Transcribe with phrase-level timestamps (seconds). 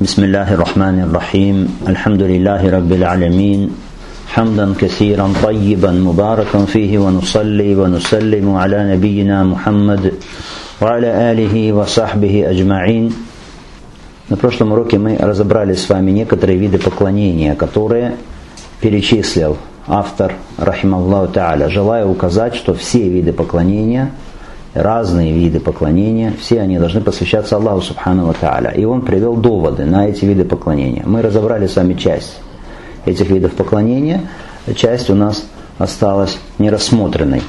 [0.00, 1.56] بسم الله الرحمن الرحيم
[1.88, 3.70] الحمد لله رب العالمين
[4.32, 10.12] حمدا كثيرا طيبا مباركا فيه ونصلي ونسلم على نبينا محمد
[10.80, 13.12] وعلى آله وصحبه أجمعين
[14.30, 18.16] На прошлом уроке мы разобрали с вами некоторые виды поклонения, которые
[18.80, 24.20] перечислил автор, рахималлаху та'аля, желая указать, что все виды поклонения –
[24.74, 28.70] разные виды поклонения, все они должны посвящаться Аллаху Субхану Тааля.
[28.70, 31.02] И он привел доводы на эти виды поклонения.
[31.04, 32.38] Мы разобрали с вами часть
[33.04, 34.22] этих видов поклонения,
[34.74, 35.44] часть у нас
[35.78, 37.42] осталась нерассмотренной.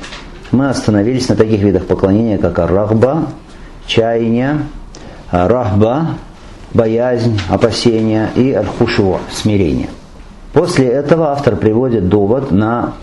[0.52, 3.28] Мы остановились на таких видах поклонения, как рахба,
[3.86, 4.62] чаяние,
[5.32, 6.16] рахба,
[6.74, 9.90] боязнь, опасение и аль-хушуа, смирение.
[10.54, 12.94] После этого автор приводит довод на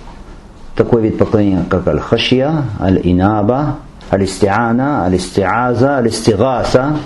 [0.76, 3.76] такой вид поклонения, как аль-хашья, аль-инаба,
[4.09, 6.97] алистиана, алистиаза, алистигаса,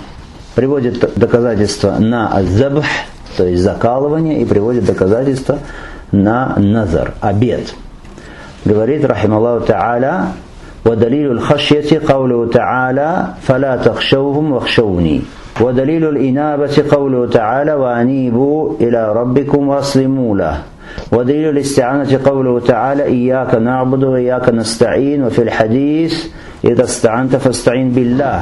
[0.54, 2.84] приводит доказательства на азабх,
[3.36, 5.58] то есть закалывание, и приводит доказательства
[6.12, 7.74] на назар, обед.
[8.64, 10.32] Говорит, рахим Аллаху Та'аля,
[10.88, 15.20] ودليل الخشية قوله تعالى فلا تخشوهم واخشوني
[15.60, 20.62] ودليل الإنابة قوله تعالى وأنيبوا إلى ربكم وأسلموا له
[21.12, 26.26] ودليل الاستعانة قوله تعالى إياك نعبد وإياك نستعين وفي الحديث
[26.65, 28.41] إذا استعنت فاستعين بالله.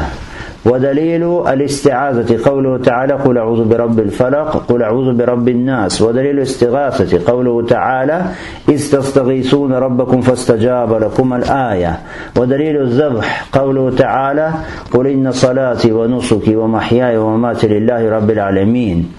[0.65, 6.01] ودليل الاستعاذة قوله تعالى قل أعوذ برب الفلق قل أعوذ برب الناس.
[6.01, 8.21] ودليل الاستغاثة قوله تعالى
[8.69, 11.99] إذ تستغيثون ربكم فاستجاب لكم الآية.
[12.37, 14.51] ودليل الذبح قوله تعالى
[14.93, 19.11] قل إن صلاتي ونسكي ومحياي ومماتي لله رب العالمين.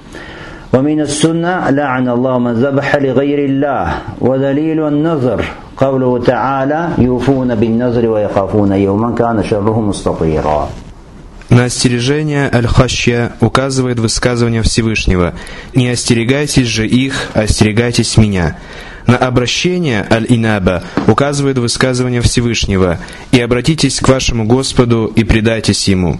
[0.74, 3.86] ومن السنة لعن الله من ذبح لغير الله.
[4.20, 5.44] ودليل النظر
[5.77, 10.69] قوله تعالى يوفون بالنظر ويخافون يوما كان شره مستطيرا
[11.49, 15.33] На остережение Аль-Хашья указывает высказывание Всевышнего
[15.73, 18.57] «Не остерегайтесь же их, а остерегайтесь меня».
[19.05, 22.99] На обращение Аль-Инаба указывает высказывание Всевышнего
[23.31, 26.19] «И обратитесь к вашему Господу и предайтесь Ему».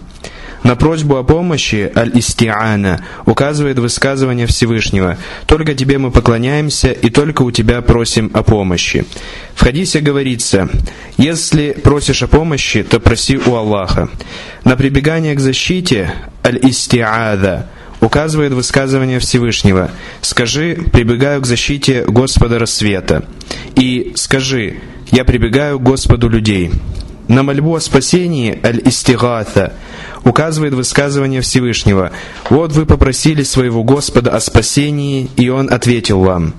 [0.63, 7.51] На просьбу о помощи Аль-Истиана указывает высказывание Всевышнего «Только тебе мы поклоняемся и только у
[7.51, 9.05] тебя просим о помощи».
[9.55, 10.69] В хадисе говорится
[11.17, 14.09] «Если просишь о помощи, то проси у Аллаха».
[14.65, 16.15] На прибегание к защите
[16.45, 17.69] Аль-Истиада
[18.01, 19.91] указывает высказывание Всевышнего
[20.21, 23.25] «Скажи, прибегаю к защите Господа рассвета»
[23.75, 24.77] и «Скажи,
[25.11, 26.71] я прибегаю к Господу людей».
[27.29, 29.73] На мольбу о спасении Аль-Истигата
[30.25, 32.13] указывает высказывание Всевышнего.
[32.51, 36.55] «Вот вы попросили своего Господа о спасении, и Он ответил вам».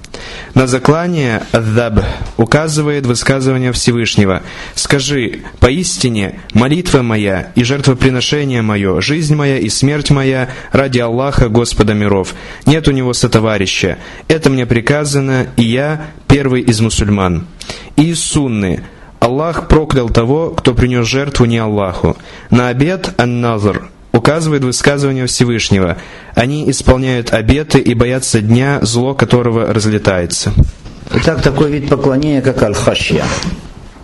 [0.54, 2.00] На заклание «Аддаб»
[2.38, 4.44] указывает высказывание Всевышнего.
[4.76, 11.94] «Скажи, поистине, молитва моя и жертвоприношение мое, жизнь моя и смерть моя ради Аллаха, Господа
[11.94, 12.34] миров.
[12.66, 13.98] Нет у него сотоварища.
[14.28, 17.48] Это мне приказано, и я первый из мусульман».
[17.96, 18.84] И сунны–
[19.24, 22.18] Аллах проклял того, кто принес жертву не Аллаху.
[22.50, 25.96] На обед ан-назр указывает высказывание Всевышнего.
[26.36, 30.52] Они исполняют обеты и боятся дня, зло которого разлетается.
[31.14, 33.24] Итак, такой вид поклонения, как аль-хашья.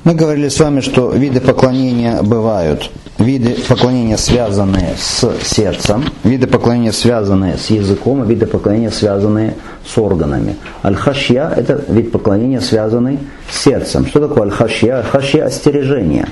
[0.06, 2.90] Мы говорили с вами, что виды поклонения бывают.
[3.20, 10.56] Виды поклонения, связанные с сердцем, виды поклонения, связанные с языком, виды поклонения, связанные с органами.
[10.86, 13.20] Аль-хашья– это вид поклонения, связанный
[13.52, 14.06] с сердцем.
[14.08, 15.00] Что такое аль-хашья?
[15.00, 16.30] Аль-хашья– остережение.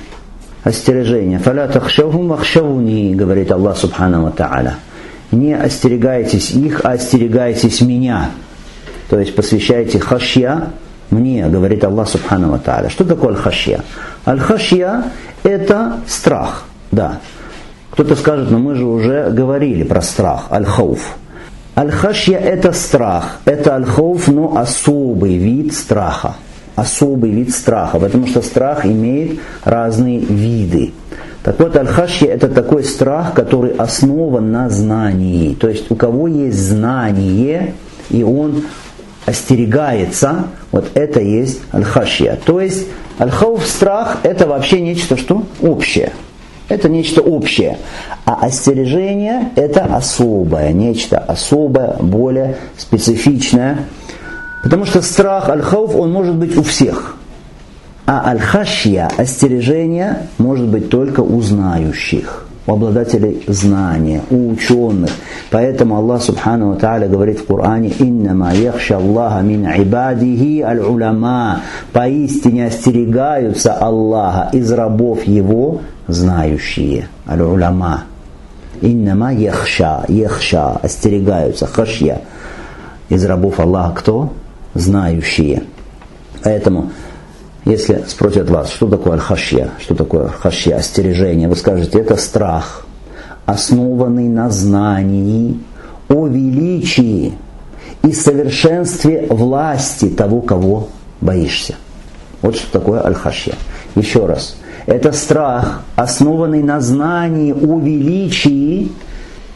[0.64, 1.40] Остережение.
[1.40, 4.75] «Фаля тахшавхум вахшавуни», говорит Аллах Субхану Ва Та'аля.
[5.31, 8.31] Не остерегайтесь их, а остерегайтесь меня.
[9.09, 10.69] То есть посвящайте хашья
[11.09, 12.90] мне, говорит Аллах Субхану Ва Та'аля.
[12.90, 13.81] Что такое аль-хашья?
[14.25, 15.04] Аль-хашья–
[15.44, 17.20] это страх, да.
[17.92, 21.18] Кто-то скажет, но мы же уже говорили про страх, аль-хауф.
[21.75, 26.36] Аль-хашья– это страх, это аль-хауф, но особый вид страха.
[26.75, 30.94] Особый вид страха, потому что страх имеет разные виды.
[31.44, 35.56] Так вот, аль-хашья– это такой страх, который основан на знании.
[35.56, 37.74] То есть у кого есть знание,
[38.10, 38.63] и он
[39.25, 42.38] остерегается, вот это есть аль-хашья.
[42.45, 42.88] То есть
[43.19, 45.44] аль-хауф, страх, это вообще нечто что?
[45.62, 46.12] Общее.
[46.69, 47.78] Это нечто общее.
[48.25, 53.80] А остережение– это особое, нечто особое, более специфичное.
[54.64, 57.16] Потому что страх, аль-хауф, он может быть у всех.
[58.06, 65.12] А аль-хашья, остережение, может быть только у знающих у обладателей знания, у ученых.
[65.50, 71.62] Поэтому Аллах Субхану Тааля говорит в Коране «Иннама яхша Аллаха мин ибадихи аль-уляма»
[71.94, 78.04] Поистине остерегаются Аллаха из рабов Его знающие, аль-уляма.
[78.81, 82.21] Иннама ехша, ехша, остерегаются, хашья.
[83.09, 84.33] Из рабов Аллаха кто?
[84.74, 85.63] Знающие.
[86.44, 86.92] Поэтому,
[87.65, 92.86] если спросят вас, что такое аль-хашья, что такое аль-хашья, остережение, вы скажете, это страх,
[93.45, 95.59] основанный на знании
[96.09, 97.33] о величии
[98.04, 100.89] и совершенстве власти того, кого
[101.19, 101.75] боишься.
[102.42, 103.56] Вот что такое аль-хашья.
[103.95, 104.57] Еще раз.
[104.88, 108.92] Это страх, основанный на знании о величии,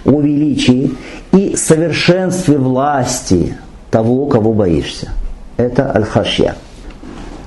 [0.06, 0.95] о величии
[1.31, 3.57] и совершенстве власти
[3.89, 5.10] того, кого боишься.
[5.57, 6.56] Это аль-хашья.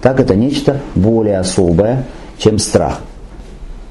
[0.03, 2.05] Так это нечто более особое,
[2.39, 3.01] чем страх.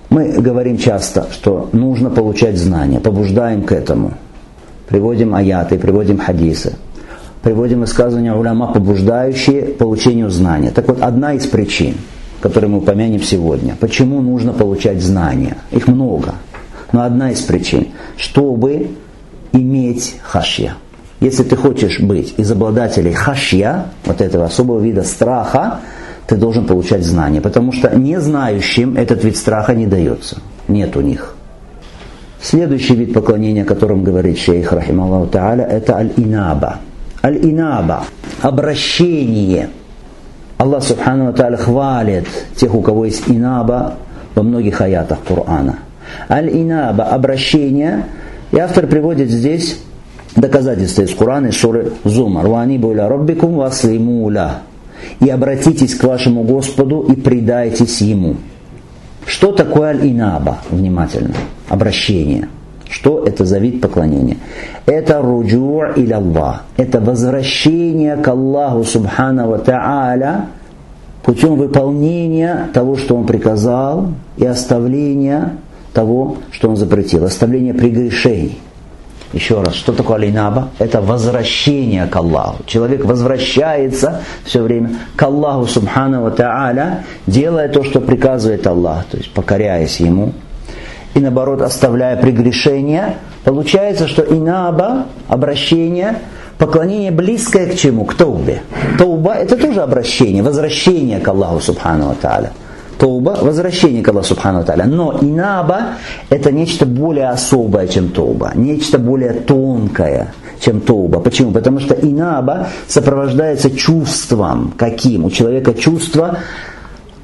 [0.10, 4.16] Мы говорим часто, что нужно получать знания, побуждаем к этому.
[4.90, 6.74] Приводим аяты, приводим хадисы
[7.44, 10.72] приводим высказывания уляма, побуждающие получению знания.
[10.72, 11.96] Так вот, одна из причин,
[12.44, 16.34] которые мы упомянем сегодня, почему нужно получать знания, их много,
[16.92, 17.88] но одна из причин,
[18.18, 18.90] чтобы
[19.54, 20.76] иметь хашья.
[21.22, 25.80] Если ты хочешь быть из обладателей хашья, вот этого особого вида страха,
[26.28, 31.02] ты должен получать знания, потому что не знающим этот вид страха не дается, нет у
[31.02, 31.38] них.
[32.42, 36.80] Следующий вид поклонения, о котором говорит шейх Рахималлаху Та'аля, это аль-инаба–
[37.26, 38.04] Аль-инаба,
[38.42, 39.70] обращение.
[40.64, 42.26] Аллах Субхану Тааля хвалит
[42.56, 43.96] тех, у кого есть инаба
[44.34, 45.80] во многих аятах Корана.
[46.30, 48.06] Аль-инаба, обращение.
[48.54, 49.82] И автор приводит здесь
[50.38, 52.48] доказательства из Корана, из суры Зумар.
[52.48, 54.60] «Вани буля роббикум васлимуля».
[55.20, 58.38] И обратитесь к вашему Господу и предайтесь Ему.
[59.26, 60.60] Что такое аль-инаба?
[60.70, 61.36] Внимательно.
[61.68, 62.48] Обращение–
[62.94, 64.38] что это за вид поклонения?
[64.86, 66.64] Это руджур или Аллах.
[66.78, 70.46] Это возвращение к Аллаху Субхану Та'аля
[71.24, 75.58] путем выполнения того, что Он приказал, и оставления
[75.92, 77.26] того, что Он запретил.
[77.26, 78.60] Оставление прегрешений.
[79.32, 80.70] Еще раз, что такое алинаба?
[80.78, 82.64] Это возвращение к Аллаху.
[82.68, 89.32] Человек возвращается все время к Аллаху Субхану Та'аля, делая то, что приказывает Аллах, то есть
[89.32, 90.34] покоряясь Ему,
[91.14, 96.20] и наоборот оставляя прегрешения, получается, что инаба, обращение,
[96.58, 98.06] поклонение близкое к чему?
[98.06, 98.62] К таубе.
[98.98, 102.52] Тауба это тоже обращение, возвращение к Аллаху Субхану Тааля.
[102.98, 104.86] Тауба– возвращение к Аллаху Субхану Тааля.
[104.86, 105.96] Но инаба–
[106.30, 111.20] это нечто более особое, чем тауба, нечто более тонкое, чем тауба.
[111.20, 111.52] Почему?
[111.52, 114.74] Потому что инаба сопровождается чувством.
[114.78, 115.26] Каким?
[115.26, 116.38] У человека чувство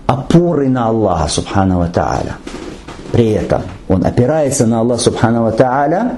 [0.06, 2.36] опоры на Аллаха Субхану Тааля
[3.12, 6.14] при этом он опирается на Аллах Субхану Тааля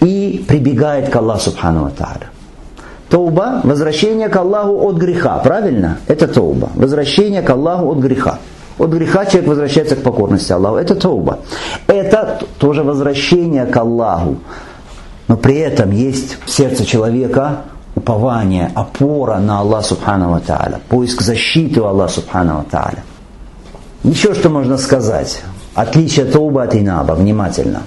[0.00, 2.30] и прибегает к Аллаху Субхану Тааля.
[3.08, 5.98] Тауба– возвращение к Аллаху от греха, правильно?
[6.08, 6.70] Это тауба.
[6.74, 8.38] Возвращение к Аллаху от греха.
[8.78, 10.76] От греха человек возвращается к покорности Аллаху.
[10.76, 11.38] Это тауба.
[11.86, 14.38] Это тоже возвращение к Аллаху.
[15.28, 17.62] Но при этом есть в сердце человека
[17.94, 23.04] упование, опора на Аллах Субхану Тааля, поиск защиты у Аллаха Субхану Тааля.
[24.02, 25.42] Еще что можно сказать?
[25.76, 27.82] Отличие тауба от инаба, внимательно.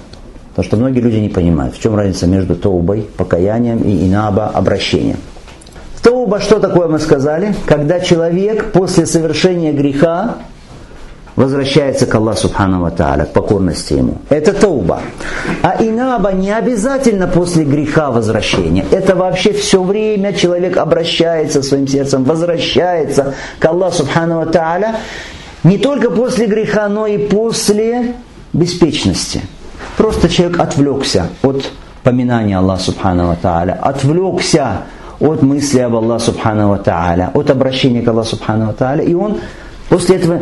[0.50, 5.16] Потому что многие люди не понимают, в чем разница между таубой, покаянием и инаба, обращением.
[6.00, 7.52] Тауба, что такое мы сказали?
[7.66, 10.36] Когда человек после совершения греха
[11.34, 14.18] возвращается к Аллаху Субхану Тааля, к покорности Ему.
[14.28, 15.00] Это тауба.
[15.62, 18.84] А инаба не обязательно после греха возвращения.
[18.92, 24.96] Это вообще все время человек обращается своим сердцем, возвращается к Аллаху Субхану Тааля
[25.64, 28.14] не только после греха, но и после
[28.52, 29.42] беспечности.
[29.96, 31.70] Просто человек отвлекся от
[32.02, 34.82] поминания Аллаха Субхану Тааля, отвлекся
[35.20, 39.38] от мысли об Аллахе Субхану Тааля, от обращения к Аллаху Субхану Тааля, и он
[39.88, 40.40] после этого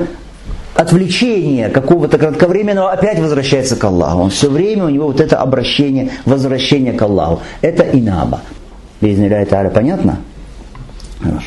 [0.74, 4.20] отвлечения какого-то кратковременного опять возвращается к Аллаху.
[4.20, 7.40] Он все время, у него вот это обращение, возвращение к Аллаху.
[7.60, 8.42] Это инаба.
[9.00, 10.18] Бизниля Тааля, понятно?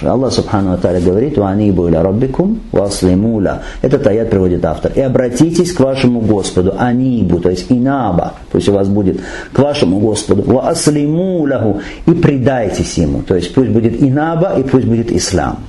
[0.02, 3.62] Аллах Субхану Аталя говорит, «Ванибу иля раббикум васлимуля».
[3.82, 4.92] Этот аят приводит автор.
[4.96, 9.22] «И обратитесь к вашему Господу, анибу», то есть инаба, пусть у вас будет,
[9.54, 13.22] к вашему Господу, васлимуляху, и предайтесь Ему.
[13.22, 15.60] То есть пусть будет инаба и пусть будет ислам.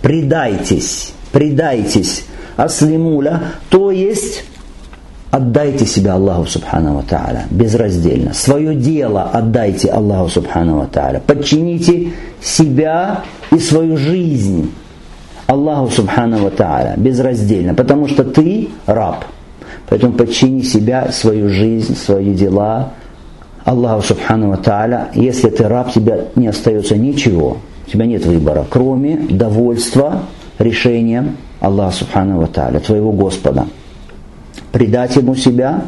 [0.00, 2.24] Предайтесь, предайтесь,
[2.56, 4.44] аслимуля, то есть
[5.30, 8.32] отдайте себя Аллаху Субхану Тааля безраздельно.
[8.34, 11.20] Свое дело отдайте Аллаху Субхану Тааля.
[11.24, 14.72] Подчините себя и свою жизнь
[15.46, 19.24] Аллаху Субхану Тааля безраздельно, потому что ты раб.
[19.88, 22.90] Поэтому подчини себя, свою жизнь, свои дела
[23.64, 25.08] Аллаху Субхану Тааля.
[25.14, 30.22] Если ты раб, тебе не остается ничего, у тебя нет выбора, кроме довольства
[30.58, 33.66] решением Аллаха Субхану Тааля, твоего Господа
[34.72, 35.82] предать ему себя,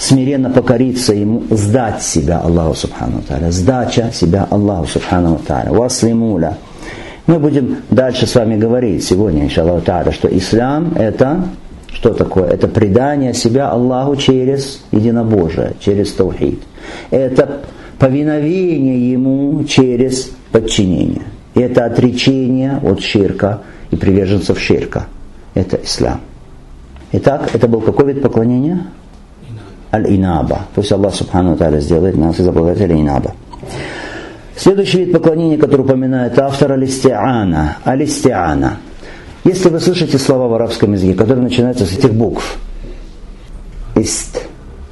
[0.00, 6.56] смиренно покориться Ему, сдать себя Аллаху Субхану Тааля, сдача себя Аллаху Субхану Тааля, васлимуля.
[7.26, 11.44] Мы будем дальше с вами говорить сегодня, иншаллаху Тааля, что ислам это
[11.92, 12.48] что такое?
[12.48, 16.62] Это предание себя Аллаху через единобожие, через таухид.
[17.10, 17.60] Это
[17.98, 21.24] повиновение Ему через подчинение.
[21.54, 25.08] Это отречение от ширка и приверженцев ширка.
[25.52, 26.20] Это ислам.
[27.12, 28.86] Итак, это был какой вид поклонения?
[29.92, 30.66] Аль-Инаба.
[30.74, 33.34] Пусть Аллах Субхану Тааля сделает нас из обладателей Инаба.
[34.56, 37.78] Следующий вид поклонения, который упоминает автор, алистиана.
[37.84, 38.78] Алистиана.
[39.44, 42.58] Если вы слышите слова в арабском языке, которые начинаются с этих букв,
[43.96, 44.42] ист,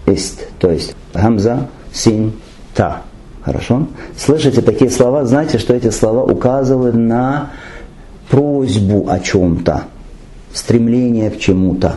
[0.07, 2.33] ист, то есть гамза, син,
[2.75, 3.03] та,
[3.43, 3.87] хорошо?
[4.17, 7.51] Слышите такие слова, знаете, что эти слова указывают на
[8.31, 9.83] просьбу о чем-то,
[10.55, 11.97] стремление к чему-то,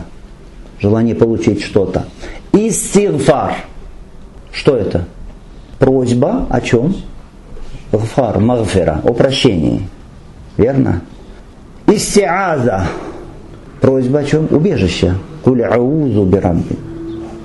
[0.78, 2.04] желание получить что-то.
[2.52, 3.56] Истигфар.
[4.52, 5.06] Что это?
[5.78, 6.94] Просьба о чем?
[7.90, 9.88] Гфар, магфира, о прощении.
[10.56, 11.02] Верно?
[11.86, 12.86] Истиаза.
[13.80, 14.48] Просьба о чем?
[14.50, 15.14] Убежище.
[15.42, 16.78] Куля аузу бирамби.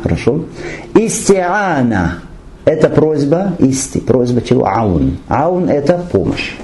[0.04, 0.46] Хорошо?
[0.94, 2.20] Истиана.
[2.66, 4.00] Это просьба исти.
[4.00, 4.68] Просьба чего?
[4.68, 5.18] Аун.
[5.30, 6.56] Аун это помощь.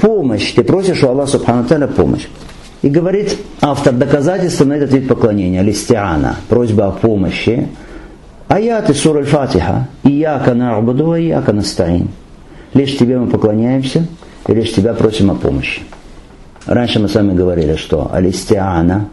[0.00, 0.52] Помощь.
[0.54, 2.28] Ты просишь у Аллаха Субхану помощь.
[2.84, 7.66] И говорит автор доказательства на этот вид поклонения, листиана, просьба о помощи.
[8.46, 9.88] Аяты сур аль-Фатиха.
[10.02, 12.10] Ияка на'буду, ияка настаин.
[12.74, 14.06] Лишь тебе мы поклоняемся,
[14.46, 15.80] и лишь тебя просим о помощи.
[16.66, 19.08] Раньше мы с вами говорили, что алистиана,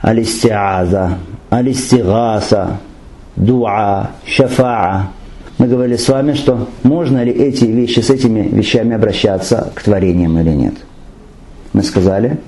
[0.00, 1.18] алистиаза,
[1.50, 2.78] алистигаса,
[3.34, 5.08] дуа, шафаа.
[5.58, 10.38] Мы говорили с вами, что можно ли эти вещи, с этими вещами обращаться к творениям
[10.38, 10.74] или нет.
[11.72, 12.38] Мы сказали,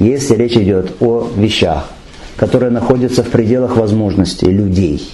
[0.00, 1.84] если речь идет о вещах,
[2.36, 5.12] которые находятся в пределах возможностей людей.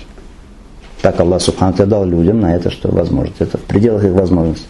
[1.03, 3.41] Так Аллах Субхану дал людям на это, что возможность.
[3.41, 4.67] Это в пределах их возможностей.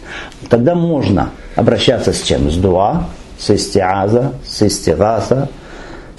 [0.49, 2.49] Тогда можно обращаться с чем?
[2.49, 3.07] С дуа,
[3.37, 5.49] с истиаза, с истигаса,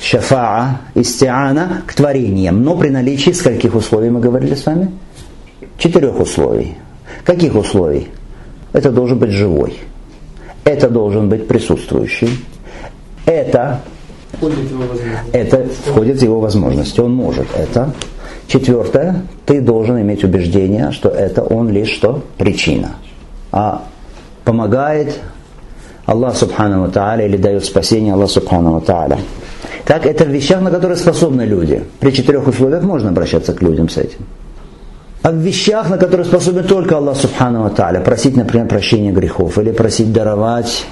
[0.00, 2.62] шафаа, истиана к творениям.
[2.62, 4.92] Но при наличии скольких условий мы говорили с вами?
[5.76, 6.76] Четырех условий.
[7.24, 8.08] Каких условий?
[8.72, 9.76] Это должен быть живой.
[10.64, 12.30] Это должен быть присутствующий
[13.28, 13.80] это
[14.32, 14.56] входит
[15.32, 17.00] это входит в его возможности.
[17.00, 17.92] Он может это.
[18.46, 22.22] Четвертое, ты должен иметь убеждение, что это он лишь что?
[22.38, 22.92] Причина.
[23.52, 23.84] А
[24.44, 25.18] помогает
[26.06, 29.18] Аллах Субхану Тааля или дает спасение Аллах Субхану Тааля.
[29.84, 31.84] Так, это в вещах, на которые способны люди.
[32.00, 34.20] При четырех условиях можно обращаться к людям с этим.
[35.22, 39.72] А в вещах, на которые способен только Аллах Субхану Тааля, просить, например, прощения грехов, или
[39.72, 40.86] просить даровать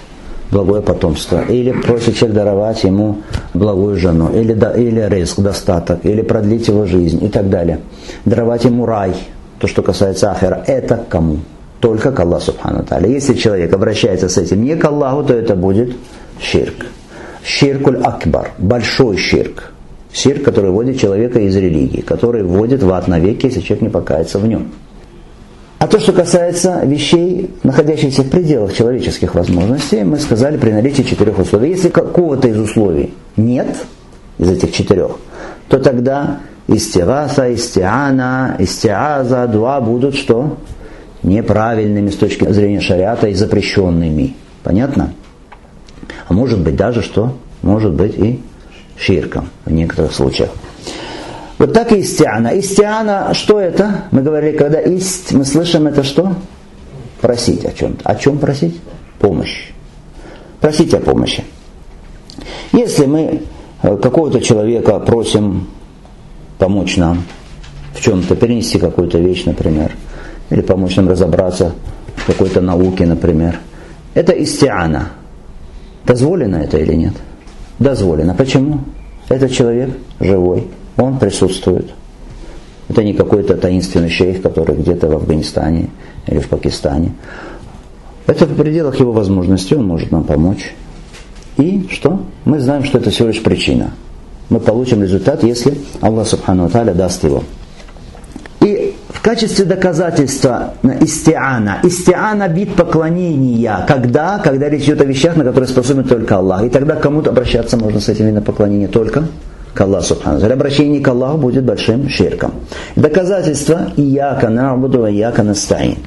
[0.50, 1.42] благое потомство.
[1.48, 3.18] Или просит человек даровать ему
[3.54, 7.80] благую жену, или, да, или риск, достаток, или продлить его жизнь и так далее.
[8.24, 9.14] Даровать ему рай,
[9.58, 11.38] то, что касается ахера, это кому?
[11.80, 13.08] Только к Аллаху Субхану Таля.
[13.08, 15.94] Если человек обращается с этим не к Аллаху, то это будет
[16.40, 16.86] ширк.
[17.44, 19.72] Ширкуль акбар, большой ширк.
[20.12, 24.38] Ширк, который вводит человека из религии, который вводит в ад навеки, если человек не покается
[24.38, 24.68] в нем.
[25.78, 31.38] А то, что касается вещей, находящихся в пределах человеческих возможностей, мы сказали при наличии четырех
[31.38, 31.70] условий.
[31.70, 33.76] Если какого-то из условий нет,
[34.38, 35.16] из этих четырех,
[35.68, 40.56] то тогда истираса, истиана, истиаза, дуа будут что?
[41.22, 44.34] Неправильными с точки зрения шариата и запрещенными.
[44.62, 45.12] Понятно?
[46.28, 47.36] А может быть даже что?
[47.62, 48.40] Может быть и
[48.96, 50.50] ширком в некоторых случаях.
[51.58, 52.48] Вот так и истиана.
[52.48, 54.04] Истиана, что это?
[54.10, 56.34] Мы говорили, когда ист, мы слышим это что?
[57.20, 58.02] Просить о чем-то.
[58.04, 58.78] О чем просить?
[59.18, 59.70] Помощь.
[60.60, 61.44] Просить о помощи.
[62.72, 63.42] Если мы
[63.82, 65.68] э, какого-то человека просим
[66.58, 67.24] помочь нам
[67.94, 69.92] в чем-то, перенести какую-то вещь, например,
[70.50, 71.74] или помочь нам разобраться
[72.16, 73.58] в какой-то науке, например,
[74.14, 75.10] это истиана.
[76.04, 77.14] Дозволено это или нет?
[77.78, 78.34] Дозволено.
[78.34, 78.80] Почему?
[79.28, 81.90] Этот человек живой, он присутствует.
[82.88, 85.90] Это не какой-то таинственный шейх, который где-то в Афганистане
[86.26, 87.12] или в Пакистане.
[88.26, 90.74] Это в пределах его возможностей, он может нам помочь.
[91.56, 92.22] И что?
[92.44, 93.92] Мы знаем, что это всего лишь причина.
[94.50, 97.42] Мы получим результат, если Аллах Субхану Таля даст его.
[98.60, 104.38] И в качестве доказательства на истиана, истиана вид поклонения, когда?
[104.38, 106.64] Когда речь идет о вещах, на которые способен только Аллах.
[106.64, 109.24] И тогда кому-то обращаться можно с этим видом поклонения только
[109.76, 110.52] к Аллаху Субхану.
[110.52, 112.52] Обращение к Аллаху будет большим ширком.
[112.96, 115.98] Доказательство «Ияка набуду, ияка настаин».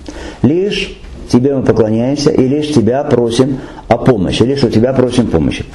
[0.41, 0.97] Лишь
[1.31, 5.65] тебе мы поклоняемся и лишь тебя просим о помощи, лишь у тебя просим помощи.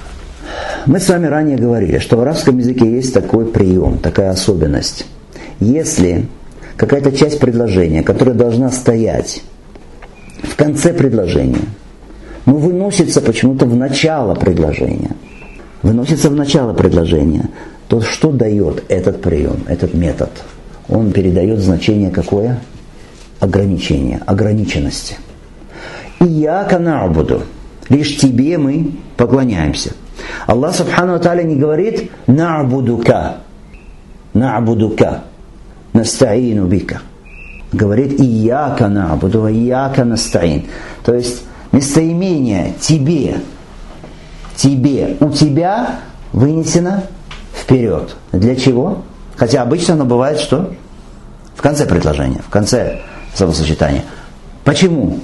[0.87, 5.07] Мы с вами ранее говорили, что в арабском языке есть такой прием, такая особенность.
[5.61, 6.27] Если
[6.77, 9.43] какая-то часть предложения, которая должна стоять
[10.43, 11.63] в конце предложения,
[12.45, 15.13] но выносится почему-то в начало предложения,
[15.83, 17.49] выносится в начало предложения,
[17.89, 20.31] то что дает этот прием, этот метод?
[20.89, 22.61] Он передает значение какое?
[23.41, 25.17] Ограничение, ограниченности.
[26.21, 27.43] И я канабуду.
[27.89, 29.93] Лишь тебе мы поклоняемся.
[30.47, 33.39] Аллах Субхану Тааля не говорит «На'будука»,
[34.33, 35.25] «На'будука»,
[35.93, 37.03] «Настаину бика».
[37.73, 40.67] Говорит «Ияка на'буду, ияка настаин».
[41.05, 43.37] То есть местоимение «тебе»,
[44.57, 45.97] «тебе», «у тебя»
[46.33, 47.05] вынесено
[47.65, 48.15] вперед.
[48.33, 49.03] Для чего?
[49.37, 50.75] Хотя обычно оно бывает что?
[51.57, 53.01] В конце предложения, в конце
[53.35, 54.03] словосочетания.
[54.65, 55.21] Почему?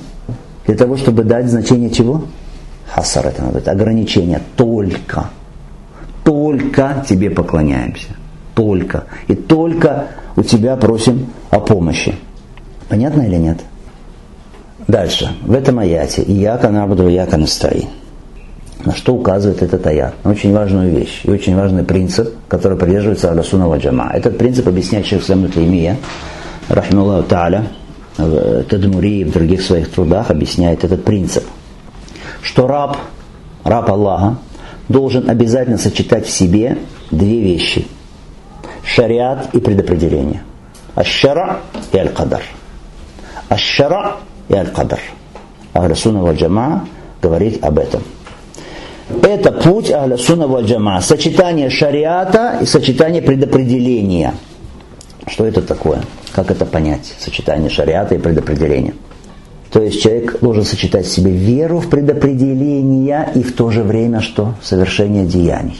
[0.66, 2.24] Для того, чтобы дать значение чего?
[2.86, 4.40] Хасар это надо, ограничение.
[4.56, 5.26] Только.
[6.24, 8.08] Только тебе поклоняемся.
[8.54, 9.04] Только.
[9.28, 12.14] И только у тебя просим о помощи.
[12.88, 13.58] Понятно или нет?
[14.88, 15.30] Дальше.
[15.42, 16.22] В этом аяте.
[16.22, 17.88] Ияка набуду, ияка настрои.
[18.84, 20.14] На что указывает этот аят?
[20.24, 24.10] Очень важную вещь и очень важный принцип, который придерживается Алласуна Джама.
[24.14, 25.98] Этот принцип объясняет Шейх Сам Таймия,
[26.68, 27.64] Рахимуллаху Та'аля,
[28.16, 31.44] в Тадмури и в других своих трудах объясняет этот принцип,
[32.42, 32.96] что раб,
[33.64, 34.38] раб Аллаха,
[34.88, 36.78] должен обязательно сочетать в себе
[37.10, 37.86] две вещи–
[38.84, 40.42] шариат и предопределение.
[40.94, 41.60] Аш-шара
[41.92, 42.42] и аль-кадар.
[43.48, 44.16] Аш-шара
[44.48, 45.00] и аль-кадар.
[45.74, 46.88] Ахлюсуна валь джама
[47.20, 48.02] говорит об этом–
[49.22, 51.00] это путь Ахля Сунна Ваджама.
[51.00, 54.34] Сочетание шариата и сочетание предопределения.
[55.26, 56.02] Что это такое?
[56.32, 57.12] Как это понять?
[57.18, 58.94] Сочетание шариата и предопределения.
[59.70, 64.20] То есть человек должен сочетать в себе веру в предопределение и в то же время
[64.20, 64.54] что?
[64.62, 65.78] Совершение деяний.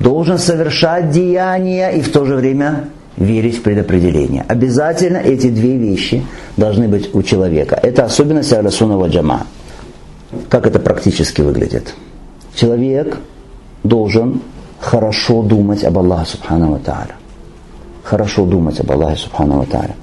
[0.00, 4.44] Должен совершать деяния и в то же время верить в предопределение.
[4.48, 6.24] Обязательно эти две вещи
[6.56, 7.78] должны быть у человека.
[7.80, 9.46] Это особенность Алясунова Джама.
[10.48, 11.94] Как это практически выглядит?
[12.54, 13.18] Человек
[13.82, 14.40] должен
[14.80, 17.16] хорошо думать об Аллахе Субхану Тааля.
[18.02, 19.94] Хорошо думать об Аллахе Субхану Тааля.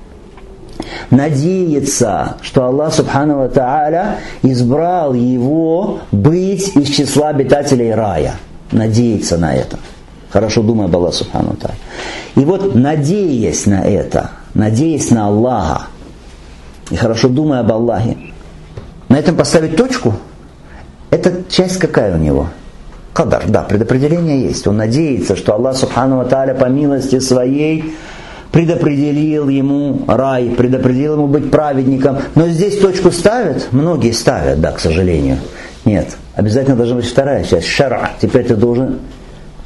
[1.10, 8.36] Надеяться, что Аллах Субхану Тааля избрал его быть из числа обитателей рая.
[8.72, 9.80] Надеяться на это.
[10.30, 11.78] Хорошо думая об Аллахе Субхану Тааля.
[12.36, 15.88] И вот надеясь на это, надеясь на Аллаха,
[16.92, 18.18] и хорошо думая об Аллахе,
[19.10, 20.14] на этом поставить точку–
[21.18, 22.50] эта часть какая у него?
[23.14, 24.68] Кадар, да, предопределение есть.
[24.68, 27.96] Он надеется, что Аллах Субхану Тааля по милости своей
[28.52, 32.20] предопределил ему рай, предопределил ему быть праведником.
[32.36, 35.38] Но здесь точку ставят, многие ставят, да, к сожалению.
[35.84, 38.12] Нет, обязательно должна быть вторая часть, шара.
[38.22, 39.00] Теперь ты должен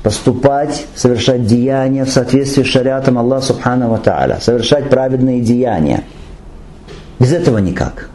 [0.01, 6.03] поступать, совершать деяния в соответствии с шариатом Аллаха Субхану Тааля, совершать праведные деяния.
[7.19, 8.11] Без этого никак.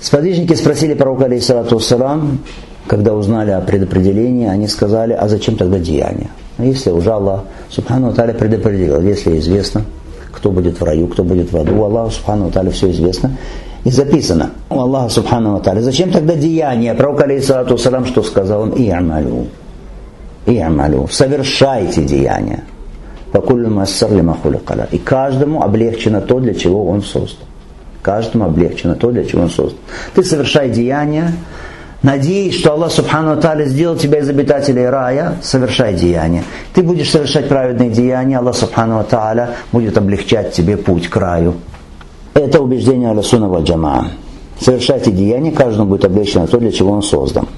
[0.00, 2.38] Сподвижники спросили пророка, алейхиссалату салам,
[2.86, 6.30] когда узнали о предопределении, они сказали, а зачем тогда деяния?
[6.58, 9.84] А если уже Аллах, Субхану Таля предопределил, если известно,
[10.32, 13.36] кто будет в раю, кто будет в аду, Аллаху Субхану Таля все известно,
[13.84, 15.80] и записано у Аллаха Субхану Таля.
[15.80, 16.94] Зачем тогда деяния?
[16.94, 18.70] Пророк, алейхиссалату салам, что сказал он?
[18.72, 19.46] И амалю.
[20.46, 21.08] И амалю.
[21.10, 22.64] Совершайте деяния.
[24.92, 27.46] И каждому облегчено то, для чего он создан
[28.06, 29.80] каждому облегчено то, для чего он создан.
[30.14, 31.32] Ты совершай деяния,
[32.02, 36.44] надеясь, что Аллах Субхану Таля сделал тебя из обитателей рая, совершай деяния.
[36.72, 41.54] Ты будешь совершать праведные деяния, Аллах Субхану Таля будет облегчать тебе путь к раю.
[42.34, 44.12] Это убеждение Алласуна Ваджама.
[44.60, 47.48] Совершайте деяния, каждому будет облегчено то, для чего он создан.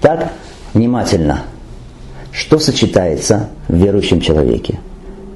[0.00, 0.30] Так,
[0.74, 1.42] внимательно.
[2.30, 4.78] Что сочетается в верующем человеке?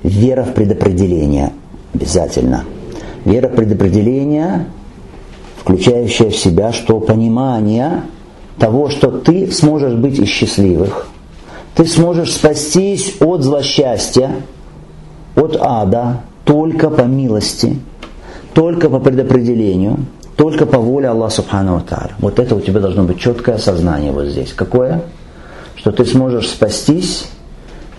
[0.04, 1.50] Вера в предопределение
[1.92, 2.64] обязательно–
[3.24, 4.66] Вера предопределения,
[5.60, 8.02] включающая в себя что понимание
[8.58, 11.08] того, что ты сможешь быть из счастливых,
[11.74, 14.30] ты сможешь спастись от злосчастья,
[15.36, 17.78] от ада, только по милости,
[18.54, 19.98] только по предопределению,
[20.36, 22.12] только по воле Аллаха Субхану Тааля.
[22.18, 24.52] Вот это у тебя должно быть четкое осознание вот здесь.
[24.52, 25.02] Какое?
[25.76, 27.28] Что ты сможешь спастись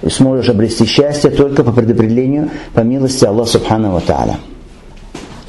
[0.01, 4.39] и сможешь обрести счастье только по предопределению, по милости Аллаха Субхану Тааля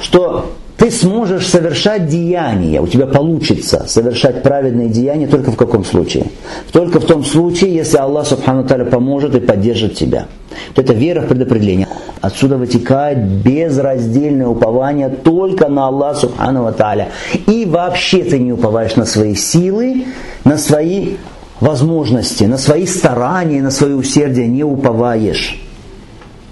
[0.01, 6.29] что ты сможешь совершать деяния, у тебя получится совершать праведные деяния только в каком случае?
[6.73, 10.27] Только в том случае, если Аллах Субхану Таля поможет и поддержит тебя.
[10.69, 11.87] Вот это вера в предопределение.
[12.23, 17.11] Отсюда вытекает безраздельное упование только на Аллах Субхану Таля.
[17.47, 20.07] И вообще ты не уповаешь на свои силы,
[20.45, 21.17] на свои
[21.61, 25.61] возможности, на свои старания, на свое усердие не уповаешь.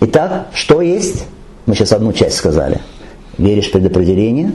[0.03, 1.25] Итак, что есть?
[1.65, 2.81] Мы сейчас одну часть сказали.
[3.39, 4.53] Веришь в предопределение,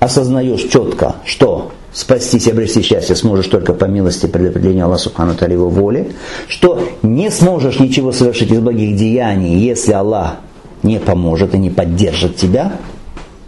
[0.00, 5.68] осознаешь четко, что спастись и обрести счастье сможешь только по милости предопределения Аллаха Субхану его
[5.68, 6.12] воли,
[6.46, 10.36] что не сможешь ничего совершить из благих деяний, если Аллах
[10.82, 12.72] не поможет и не поддержит тебя,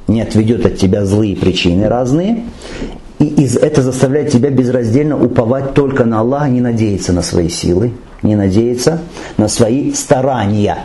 [0.08, 2.44] не отведет от тебя злые причины разные,
[3.18, 7.92] и из, это заставляет тебя безраздельно уповать только на Аллаха, не надеяться на свои силы,
[8.22, 9.00] не надеяться
[9.36, 10.78] на свои старания.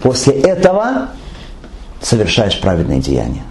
[0.00, 1.08] После этого
[2.04, 3.42] совершаешь праведные деяния.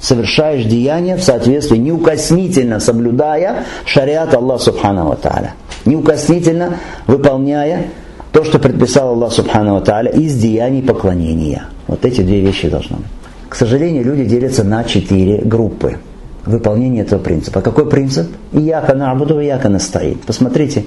[0.00, 5.54] Совершаешь деяния в соответствии, неукоснительно соблюдая шариат Аллаха Субхану Тааля.
[5.84, 7.86] Неукоснительно выполняя
[8.32, 11.66] то, что предписал Аллах Субхану Тааля из деяний поклонения.
[11.86, 13.06] Вот эти две вещи должны быть.
[13.48, 15.98] К сожалению, люди делятся на четыре группы
[16.46, 17.60] выполнения этого принципа.
[17.60, 18.28] Какой принцип?
[18.52, 20.22] Ияка на абуду, ияка на стоит.
[20.22, 20.86] Посмотрите,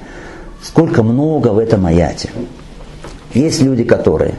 [0.61, 2.29] сколько много в этом аяте.
[3.33, 4.35] Есть люди, которые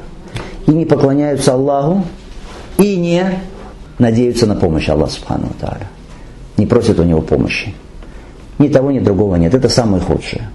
[0.66, 2.02] и не поклоняются Аллаху,
[2.78, 3.40] и не
[3.98, 5.88] надеются на помощь Аллаха Субхану Тааля.
[6.56, 7.74] Не просят у него помощи.
[8.58, 9.54] Ни того, ни другого нет.
[9.54, 10.48] Это самое худшее.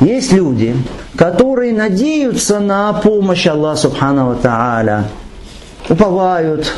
[0.00, 0.76] Есть люди,
[1.16, 5.04] которые надеются на помощь Аллаха Субхану Тааля,
[5.88, 6.72] уповают,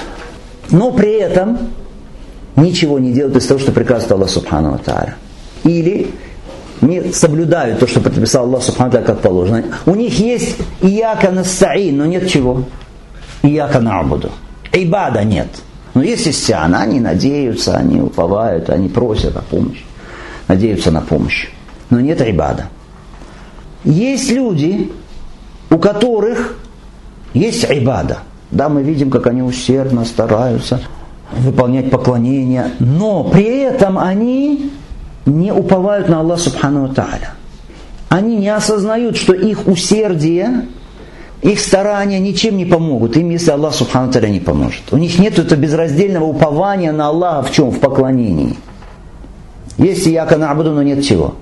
[0.71, 1.59] но при этом
[2.57, 5.17] ничего не делают из того, что приказывает Аллах Субхану Тааля.
[5.65, 6.11] Или
[6.81, 9.65] не соблюдают то, что предписал Аллах Субхану Тааля, как положено.
[9.87, 12.65] У них есть ияка настаин, но нет чего?
[13.43, 14.31] Ияка набуду.
[14.73, 15.49] Ибада нет.
[15.95, 19.85] Но есть истиана, они надеются, они уповают, они просят о помощи.
[20.47, 21.49] Надеются на помощь.
[21.91, 22.67] Но нет ибада.
[23.85, 24.93] Есть люди,
[25.71, 26.59] у которых
[27.35, 28.19] есть ибада.
[28.51, 30.81] Да, мы видим, как они усердно стараются
[31.33, 34.73] выполнять поклонение, но при этом они
[35.27, 37.35] не уповают на Аллах Субхану Тааля.
[38.09, 40.67] Они не осознают, что их усердие,
[41.43, 44.83] их старания ничем не помогут им, если Аллах Субхану Тааля не поможет.
[44.93, 47.71] У них нет этого безраздельного упования на Аллаха в чем?
[47.71, 48.57] В поклонении.
[49.77, 51.37] Есть яка на абуду, но нет чего.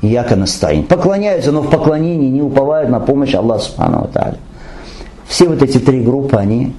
[0.00, 0.84] Яка настаин.
[0.84, 4.38] Поклоняются, но в поклонении не уповают на помощь Аллаха Субхану Тааля.
[5.26, 6.74] Все вот эти три группы, они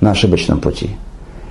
[0.00, 0.90] на ошибочном пути.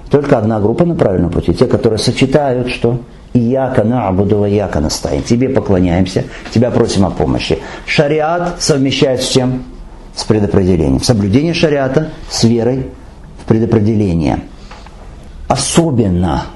[0.09, 1.53] Только одна группа на правильном пути.
[1.53, 2.99] Те, которые сочетают, что
[3.33, 5.23] Ияка на Абудова, Ияка настоим.
[5.23, 7.59] Тебе поклоняемся, тебя просим о помощи.
[7.85, 9.63] Шариат совмещает с чем?
[10.19, 11.01] С предопределением.
[11.01, 12.89] Соблюдение шариата с верой
[13.41, 14.41] в предопределение.
[15.47, 16.47] Особенно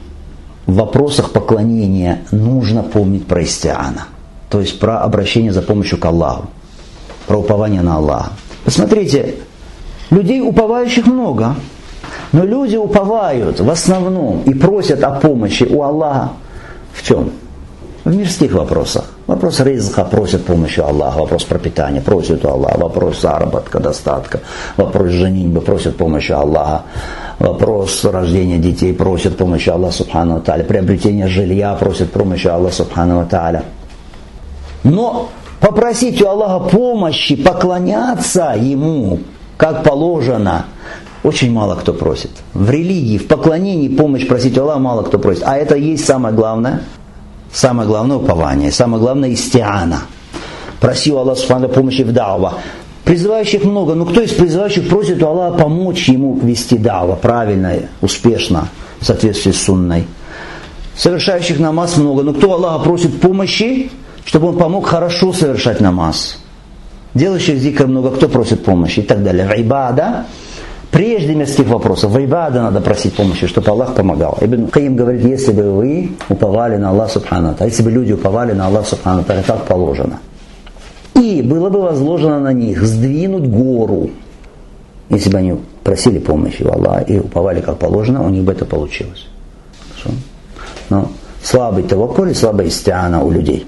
[0.65, 4.07] в вопросах поклонения нужно помнить про истиана.
[4.49, 6.47] То есть про обращение за помощью к Аллаху.
[7.25, 8.33] Про упование на Аллаха.
[8.65, 9.35] Посмотрите,
[10.09, 11.55] Людей уповающих много.
[12.33, 16.33] Но люди уповают в основном и просят о помощи у Аллаха
[16.93, 17.31] в чем?
[18.05, 19.05] В мирских вопросах.
[19.27, 24.41] Вопрос ризка просят помощи Аллаха, вопрос пропитания просят у Аллаха, вопрос заработка, достатка,
[24.75, 26.83] вопрос женитьбы просят помощи Аллаха,
[27.39, 33.63] вопрос рождения детей просят помощи Аллаха Субхану Таля, приобретение жилья просят помощи Аллаха Субхану Таля.
[34.83, 35.29] Но
[35.61, 39.19] попросить у Аллаха помощи, поклоняться Ему,
[39.55, 40.65] как положено,
[41.23, 42.31] очень мало кто просит.
[42.53, 45.43] В религии, в поклонении помощь просить Аллаха мало кто просит.
[45.45, 46.81] А это есть самое главное,
[47.53, 50.01] самое главное упование, самое главное истиана.
[50.79, 52.55] Проси у Аллаха Субхану помощи в дава.
[53.05, 58.69] Призывающих много, но кто из призывающих просит у Аллаха помочь ему вести дава правильно, успешно,
[58.99, 60.07] в соответствии с сунной.
[60.95, 63.91] Совершающих намаз много, но кто Аллаха просит помощи,
[64.25, 66.37] чтобы он помог хорошо совершать намаз
[67.13, 69.45] делающих зикр много, кто просит помощи и так далее.
[69.45, 70.25] В ибада,
[70.93, 74.37] прежде мирских вопросов, в ибада надо просить помощи, чтобы Аллах помогал.
[74.39, 78.67] Ибн Каим говорит, если бы вы уповали на Аллах Субхану если бы люди уповали на
[78.67, 80.19] Аллах Субхану так положено.
[81.15, 84.11] И было бы возложено на них сдвинуть гору,
[85.09, 88.65] если бы они просили помощи у Аллаха и уповали как положено, у них бы это
[88.65, 89.27] получилось.
[90.89, 93.65] Но слабый таваккуль и слабая истиана у людей.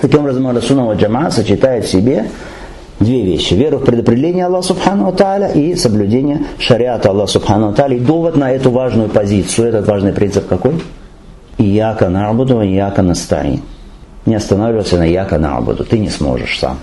[0.00, 2.26] Таким образом, Расунова Джама сочетает в себе
[3.00, 3.54] две вещи.
[3.54, 7.96] Вера в предопределение Аллаха Субхану Тааля и соблюдение шариата Аллаха Субхану Тааля.
[7.96, 10.82] И довод на эту важную позицию, этот важный принцип какой?
[11.58, 13.62] Ияка набуду, ияка настаин.
[14.26, 15.84] Не останавливаться на яка набуду.
[15.84, 16.78] Ты не сможешь сам.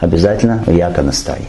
[0.00, 1.46] Обязательно яка настаин.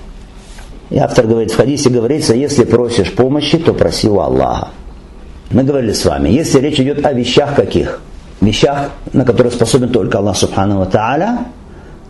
[0.89, 4.69] И автор говорит, в хадисе говорится, если просишь помощи, то проси у Аллаха.
[5.51, 8.01] Мы говорили с вами, если речь идет о вещах каких?
[8.41, 11.39] Вещах, на которые способен только Аллах Субхану Тааля,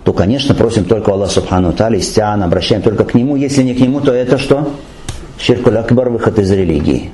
[0.08, 3.36] то, конечно, просим только Аллах Субхану Тали, истиан, обращаем только к Нему.
[3.36, 4.72] Если не к Нему, то это что?
[5.38, 7.12] Ширкуль Акбар, выход из религии.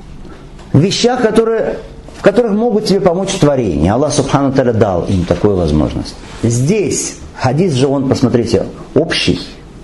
[0.73, 1.77] В вещах, которые,
[2.15, 3.93] в которых могут тебе помочь творение.
[3.93, 6.13] Аллах Субхану Тали дал им такую возможность.
[6.43, 9.39] Здесь, хадис же он, посмотрите, общий.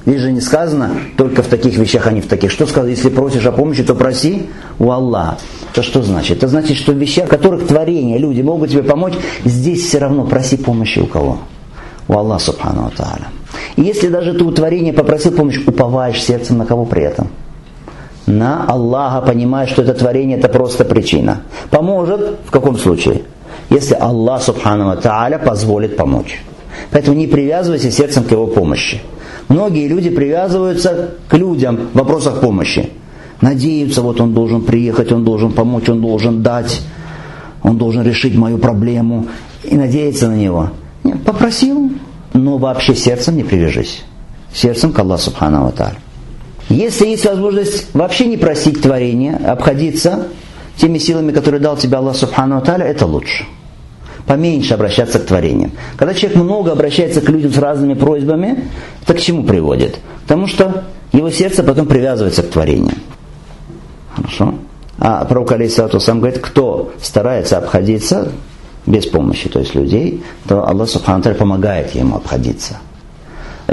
[0.05, 2.51] Здесь же не сказано только в таких вещах, а не в таких.
[2.51, 5.39] Что сказано, если просишь о помощи, то проси у Аллаха.
[5.73, 6.37] Это что значит?
[6.37, 10.25] Это значит, что в вещах, в которых творения, люди могут тебе помочь, здесь все равно
[10.25, 11.39] проси помощи у кого?
[12.09, 13.27] У Аллаха Субхану Тааля.
[13.75, 17.27] И если даже ты у творения попросил помощь, уповаешь сердцем на кого при этом?
[18.25, 21.43] На Аллаха, понимая, что это творение это просто причина.
[21.69, 23.21] Поможет в каком случае?
[23.69, 26.41] Если Аллах Субхану Тааля позволит помочь.
[26.91, 29.01] Поэтому не привязывайся сердцем к его помощи.
[29.47, 32.89] Многие люди привязываются к людям в вопросах помощи.
[33.41, 36.81] Надеются, вот он должен приехать, он должен помочь, он должен дать,
[37.61, 39.27] он должен решить мою проблему.
[39.63, 40.71] И надеяться на него.
[41.03, 41.91] Нет, попросил,
[42.33, 44.03] но вообще сердцем не привяжись.
[44.53, 45.97] Сердцем к Аллаху Субхану Тааля.
[46.69, 50.27] Если есть возможность вообще не просить творения, обходиться
[50.77, 53.45] теми силами, которые дал тебе Аллах Субхану Тааля, это лучше
[54.29, 55.71] поменьше обращаться к творениям.
[55.97, 58.65] Когда человек много обращается к людям с разными просьбами,
[59.01, 59.97] это к чему приводит?
[60.21, 62.99] Потому что его сердце потом привязывается к творениям.
[64.15, 64.53] Хорошо?
[64.99, 68.31] А пророк Алейсалату сам говорит, кто старается обходиться
[68.89, 72.79] без помощи, то есть людей, то Аллах Субхану помогает ему обходиться.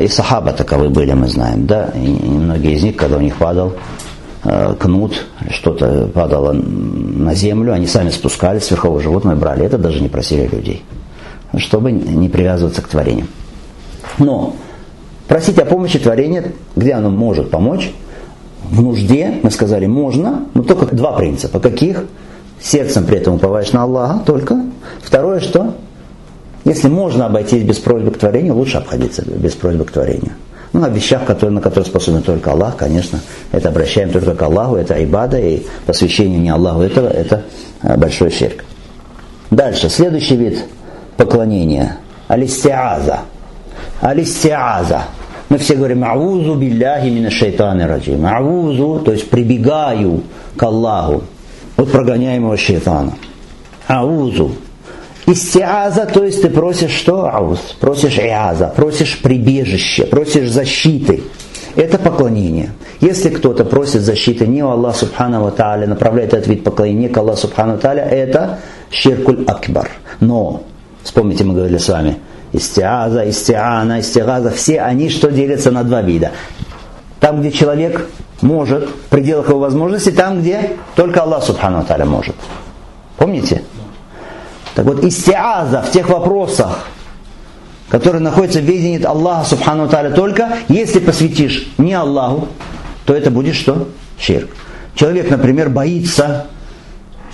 [0.00, 3.72] И сахаба таковы были, мы знаем, да, и многие из них, когда у них падал
[4.48, 9.64] Э, кнут, что-то падало на землю, они сами спускались с верхового животного брали.
[9.64, 10.84] Это даже не просили людей,
[11.56, 13.26] чтобы не привязываться к творению.
[14.18, 14.54] Но
[15.26, 17.92] просить о помощи творения, где оно может помочь,
[18.70, 21.58] в нужде, мы сказали, можно, но только два принципа.
[21.58, 22.04] Каких?
[22.60, 24.60] Сердцем при этом уповаешь на Аллаха только.
[25.02, 25.74] Второе, что?
[26.64, 30.32] Если можно обойтись без просьбы к творению, лучше обходиться без просьбы к творению.
[30.72, 33.20] Ну, о вещах, которые, на которые способен только Аллах, конечно,
[33.52, 37.44] это обращаем только к Аллаху, это айбада, и посвящение не Аллаху этого, это
[37.82, 38.64] а, большой ширк.
[39.50, 40.64] Дальше, следующий вид
[41.16, 41.98] поклонения.
[42.28, 43.20] Алистиаза.
[44.00, 45.04] Алистиаза.
[45.48, 48.26] Мы все говорим «Аузу билляхи мина шайтаны раджим».
[48.26, 50.24] «Аузу», то есть прибегаю
[50.56, 51.22] к Аллаху
[51.76, 53.14] от прогоняемого шайтана.
[53.86, 54.50] «Аузу».
[55.26, 57.26] Истиаза, то есть ты просишь что?
[57.26, 57.58] Ауз.
[57.80, 61.24] Просишь иаза, просишь прибежище, просишь защиты.
[61.74, 62.70] Это поклонение.
[63.00, 67.38] Если кто-то просит защиты не у Аллаха Субхану Тааля, направляет этот вид поклонения к Аллаху
[67.38, 68.60] Субхану Тааля, это
[68.90, 69.90] ширкуль акбар.
[70.20, 70.62] Но,
[71.02, 72.16] вспомните, мы говорили с вами,
[72.52, 76.30] истиаза, истиана, истиаза, все они что делятся на два вида.
[77.20, 78.08] Там, где человек
[78.40, 82.36] может, в пределах его возможностей, там, где только Аллах Субхану Тааля может.
[83.18, 83.62] Помните?
[84.76, 86.86] Так вот, истиаза в тех вопросах,
[87.88, 92.48] которые находятся в ведении Аллаха Субхану Таля только, если посвятишь не Аллаху,
[93.06, 93.88] то это будет что?
[94.20, 94.50] Ширк.
[94.94, 96.48] Человек, например, боится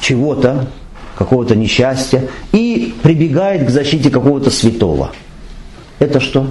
[0.01, 0.69] чего-то,
[1.17, 5.11] какого-то несчастья и прибегает к защите какого-то святого.
[5.99, 6.47] Это что?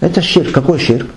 [0.00, 0.52] Это ширк.
[0.52, 1.08] Какой ширк?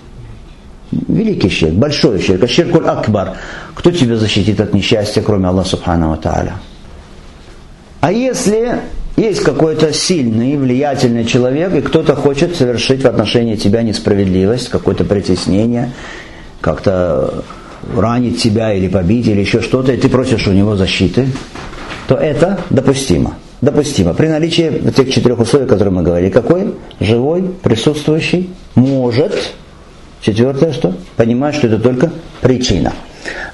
[0.90, 3.36] Великий ширк, большой ширк, а ширкуль акбар.
[3.74, 6.54] Кто тебя защитит от несчастья, кроме Аллаха Субхану Тааля?
[8.00, 8.80] А если
[9.16, 15.92] есть какой-то сильный, влиятельный человек, и кто-то хочет совершить в отношении тебя несправедливость, какое-то притеснение,
[16.60, 17.44] как-то
[17.94, 21.26] ранить тебя или побить, или еще что-то, и ты просишь у него защиты,
[22.08, 23.36] то это допустимо.
[23.60, 24.14] Допустимо.
[24.14, 26.30] При наличии тех четырех условий, которые мы говорили.
[26.30, 26.74] Какой?
[26.98, 29.34] Живой, присутствующий, может.
[30.22, 30.94] Четвертое что?
[31.16, 32.10] Понимать, что это только
[32.40, 32.94] причина.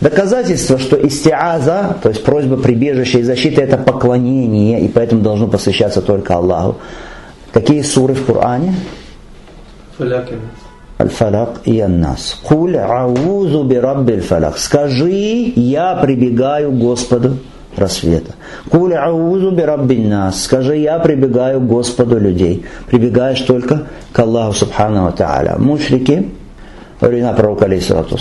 [0.01, 6.03] Доказательство, что истиаза, то есть просьба прибежища и защиты, это поклонение, и поэтому должно посвящаться
[6.03, 6.77] только Аллаху.
[7.53, 8.75] Какие суры в Коране?
[10.99, 12.39] Аль-Фалак и Аннас.
[12.43, 14.59] Куль аузу би рабби фалак.
[14.59, 17.39] Скажи, я прибегаю к Господу
[17.77, 18.35] рассвета.
[18.71, 20.45] Куль аузу би рабби нас.
[20.45, 22.65] Скажи, я прибегаю к Господу людей.
[22.87, 25.57] Прибегаешь только к Аллаху Субхану Тааля.
[25.59, 26.31] Мушрики,
[27.01, 28.17] времена пророка, алейхиссалату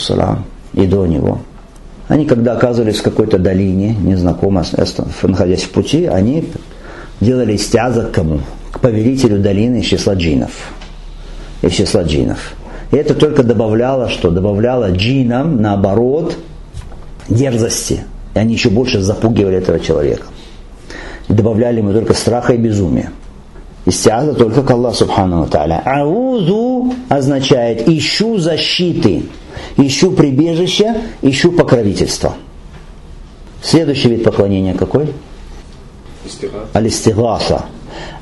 [0.75, 1.39] и до него.
[2.07, 4.63] Они, когда оказывались в какой-то долине, незнакомо,
[5.23, 6.45] находясь в пути, они
[7.19, 8.41] делали стяза к кому?
[8.71, 10.51] К повелителю долины из числа джинов.
[11.61, 12.53] Из числа джинов.
[12.91, 16.37] И это только добавляло, что добавляло джинам, наоборот,
[17.27, 18.01] дерзости.
[18.35, 20.27] И они еще больше запугивали этого человека.
[21.27, 23.11] И добавляли ему только страха и безумия.
[23.85, 25.81] Истиаза только к Аллаху Субхану Тааля.
[25.85, 29.23] Аузу означает ищу защиты
[29.77, 32.33] ищу прибежище, ищу покровительство.
[33.61, 35.13] Следующий вид поклонения какой?
[36.73, 37.65] Аль-истигаса.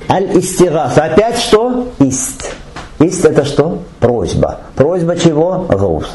[0.09, 1.03] Аль-истигаса.
[1.05, 1.89] Опять что?
[1.99, 2.53] Ист.
[2.99, 3.83] Ист это что?
[3.99, 4.61] Просьба.
[4.75, 5.65] Просьба чего?
[5.69, 6.07] Гаус.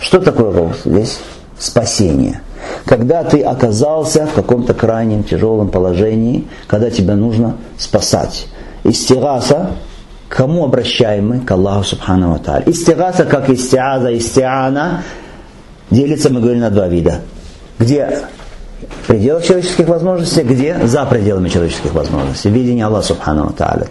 [0.00, 1.18] Что такое гаус здесь?
[1.58, 2.40] Спасение.
[2.84, 8.46] Когда ты оказался в каком-то крайнем тяжелом положении, когда тебя нужно спасать.
[8.84, 9.72] Истигаса
[10.28, 11.40] Кому обращаем мы?
[11.40, 15.02] К Аллаху Субхану Ва Истигаса, как истиаза, истиана,
[15.90, 17.22] делится, мы говорим, на два вида.
[17.78, 18.24] Где
[19.04, 22.50] в пределах человеческих возможностей, где за пределами человеческих возможностей.
[22.50, 23.86] Видение Аллаха Субхану Ва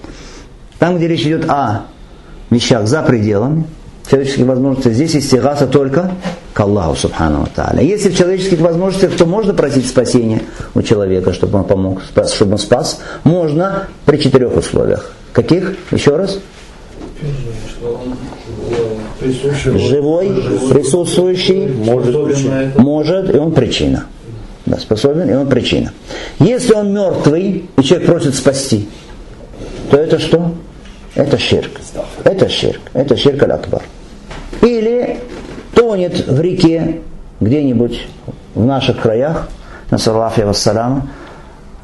[0.79, 1.85] Там, где речь идет о
[2.49, 3.65] вещах за пределами
[4.09, 6.11] человеческих возможностей, здесь истигаса только
[6.53, 10.43] к Аллаху Субхану Ва Если в человеческих возможностях, то можно просить спасения
[10.75, 12.01] у человека, чтобы он помог,
[12.33, 13.01] чтобы он спас.
[13.23, 15.13] Можно при четырех условиях.
[15.33, 15.75] Каких?
[15.91, 16.39] Еще раз?
[19.21, 20.29] Живой,
[20.71, 24.05] присутствующий, может, может, и он причина.
[24.65, 25.93] Да, способен, и он причина.
[26.39, 28.87] Если он мертвый, и человек просит спасти,
[29.89, 30.53] то это что?
[31.15, 31.79] Это ширк.
[32.23, 32.81] Это ширк.
[32.93, 33.83] Это ширк аль-акбар.
[34.61, 35.19] Или
[35.73, 37.01] тонет в реке
[37.39, 38.07] где-нибудь
[38.55, 39.47] в наших краях,
[39.89, 41.07] на Салафе Вассалама,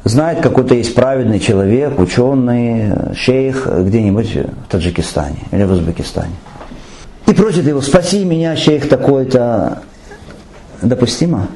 [0.04, 6.34] знает, какой-то есть праведный человек, ученый, шейх где-нибудь в Таджикистане или в Узбекистане.
[7.26, 9.82] И просит его, спаси меня, шейх такой-то.
[10.82, 11.48] Допустимо?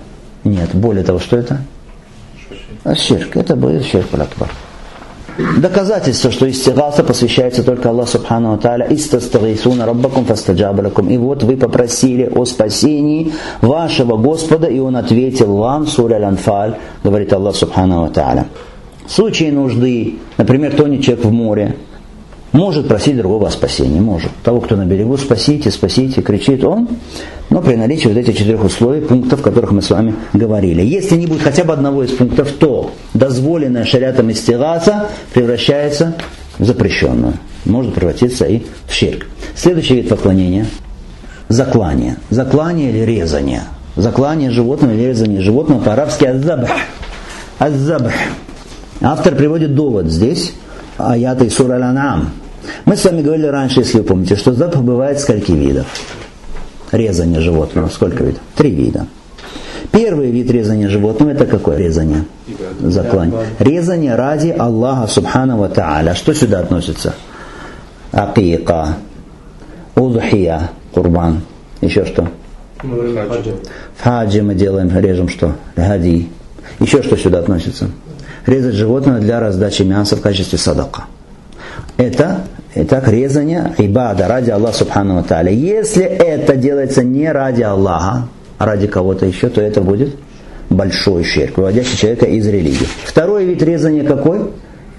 [0.44, 0.70] Нет.
[0.74, 1.61] Более того, что это?
[2.84, 3.37] А ширк.
[3.37, 4.50] Это будет ширк акбар.
[5.38, 8.88] Доказательство, что истигаса посвящается только Аллаху Субхану Аталя.
[8.90, 11.09] Истастагисуна раббакум фастаджабалакум.
[11.11, 16.74] И вот вы попросили о спасении вашего Господа, и Он ответил вам, сура Аль-Анфаль,
[17.05, 18.46] говорит Аллах Субхану Аталя.
[19.07, 21.77] В случае нужды, например, тонет человек в море,
[22.52, 24.30] может просить другого о спасении, может.
[24.42, 26.88] Того, кто на берегу, спасите, спасите, кричит он,
[27.50, 30.82] но при наличии вот этих четырех условий, пунктов, о которых мы с вами говорили.
[30.82, 36.14] Если не будет хотя бы одного из пунктов, то дозволенная шариатом истираса превращается
[36.58, 37.34] в запрещенную.
[37.66, 39.26] Может превратиться и в ширк.
[39.54, 40.66] Следующий вид поклонения–
[41.48, 42.16] заклание.
[42.30, 43.64] Заклание или резание.
[43.96, 46.70] Заклание животного или резание животного по-арабски аззабх.
[47.58, 48.12] Аззабх.
[49.02, 50.54] Автор приводит довод здесь–
[50.98, 52.30] аята и сура Анам.
[52.85, 55.87] Мы с вами говорили раньше, если вы помните, что запах бывает скольки видов.
[56.92, 57.88] Резание животного.
[57.88, 58.40] Сколько видов?
[58.57, 59.07] Три вида.
[59.92, 62.24] Первый вид резания животного это какое резание?
[62.81, 63.46] Заклание.
[63.59, 66.14] Резание ради Аллаха Субхану Ва Тааля.
[66.14, 67.14] Что сюда относится?
[68.12, 68.96] Акика,
[69.94, 71.42] Удхия, Курбан.
[71.81, 72.28] Еще что?
[72.83, 75.57] В хаджи мы делаем, режем что?
[75.76, 76.28] Хади.
[76.81, 77.88] Еще что сюда относится?
[78.48, 81.04] резать животное для раздачи мяса в качестве садака.
[81.96, 82.42] Это
[82.74, 85.50] Итак, резание ибада ради Аллаха Субхану Тааля.
[85.50, 88.28] Если это делается не ради Аллаха,
[88.59, 90.16] а ради кого-то еще, то это будет
[90.68, 92.87] большой ширк, выводящий человека из религии.
[93.04, 94.50] Второй вид резания какой?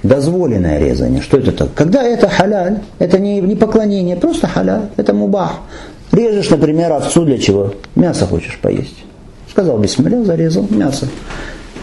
[0.02, 1.22] Дозволенное резание.
[1.22, 1.74] Что это так?
[1.76, 5.60] Когда это халяль, это не, не поклонение, просто халяль, это мубах.
[6.12, 7.74] Режешь, например, овцу для чего?
[7.96, 9.04] Мясо хочешь поесть.
[9.48, 11.08] Сказал бисмилля, зарезал мясо.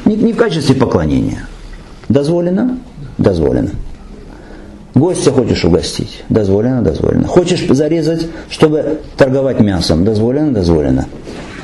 [0.05, 1.46] Не, не в качестве поклонения.
[2.09, 2.79] Дозволено?
[3.18, 3.70] Дозволено.
[4.97, 6.25] Гостя хочешь угостить?
[6.31, 7.27] Дозволено, дозволено.
[7.27, 10.07] Хочешь зарезать, чтобы торговать мясом?
[10.07, 11.05] Дозволено, дозволено.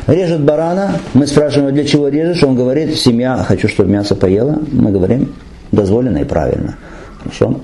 [0.07, 2.43] Режет барана, мы спрашиваем, для чего режешь?
[2.45, 4.59] Он говорит, семья, хочу, чтобы мясо поела.
[4.71, 5.33] Мы говорим,
[5.71, 6.77] дозволено и правильно.
[7.23, 7.59] Хорошо?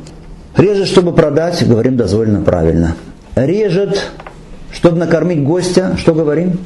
[0.57, 2.97] Режет, чтобы продать, говорим, дозволено, правильно.
[3.37, 4.11] Режет,
[4.73, 6.61] чтобы накормить гостя, что говорим?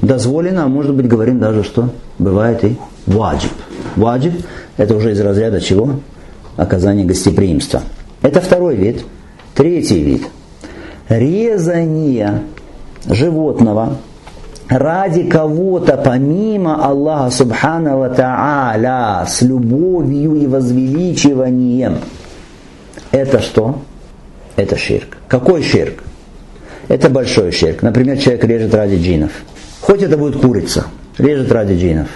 [0.00, 2.76] Дозволено, а может быть говорим даже, что бывает и
[3.06, 3.52] ваджиб.
[3.94, 4.32] Ваджиб
[4.78, 6.00] это уже из разряда чего?
[6.56, 7.82] Оказание гостеприимства.
[8.22, 9.04] Это второй вид.
[9.54, 10.26] Третий вид.
[11.08, 12.42] Резание
[13.06, 13.98] животного
[14.68, 21.98] ради кого-то помимо Аллаха Субханава Та'аля с любовью и возвеличиванием.
[23.10, 23.80] Это что?
[24.56, 25.18] Это ширк.
[25.28, 26.02] Какой ширк?
[26.88, 27.82] Это большой ширк.
[27.82, 29.32] Например, человек режет ради джинов.
[29.82, 30.86] Хоть это будет курица,
[31.18, 32.08] режет ради джинов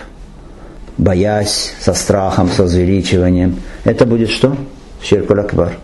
[0.99, 3.57] боясь, со страхом, со возвеличиванием.
[3.85, 4.57] Это будет что?
[5.03, 5.77] Ширкуль акбар.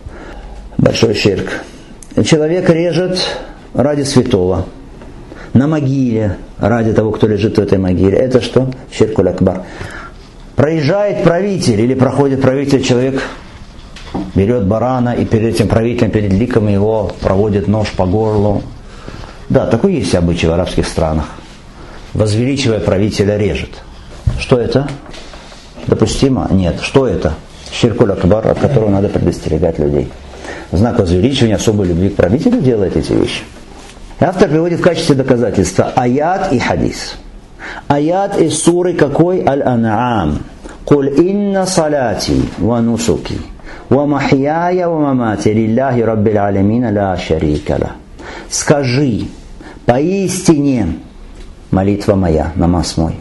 [0.83, 1.63] Большой ширк.
[2.25, 3.17] Человек режет
[3.73, 4.65] ради святого.
[5.53, 8.17] На могиле, ради того, кто лежит в этой могиле.
[8.17, 8.69] Это что?
[8.91, 9.63] Ширкуль акбар.
[10.57, 13.23] Проезжает правитель или проходит правитель, человек
[14.35, 18.61] берет барана и перед этим правителем, перед ликом его проводит нож по горлу.
[19.47, 21.27] Да, такой есть обычай в арабских странах.
[22.13, 23.71] Возвеличивая правителя режет.
[24.37, 24.89] Что это?
[25.87, 26.49] Допустимо?
[26.51, 26.81] Нет.
[26.81, 27.35] Что это?
[27.71, 30.09] Ширкуль Акбар, от которого надо предостерегать людей
[30.72, 33.42] знак возвеличивания особой любви к правителю делает эти вещи.
[34.20, 37.16] Автор приводит в качестве доказательства аят и хадис.
[37.86, 39.44] Аят из суры какой?
[39.44, 40.40] Аль-Ан'ам.
[40.88, 43.38] قل إن صلاتي ونسكي
[43.90, 47.92] ومحياي ومماتي لله رب العالمين لا شريك له
[48.48, 49.26] Скажи,
[49.84, 50.94] поистине
[51.70, 53.14] молитва моя, намаз мой,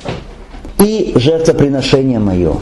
[0.80, 2.55] и жертвоприношение мое,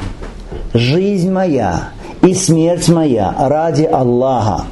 [0.74, 1.89] жизнь моя
[2.23, 4.64] и смерть моя ради Аллаха,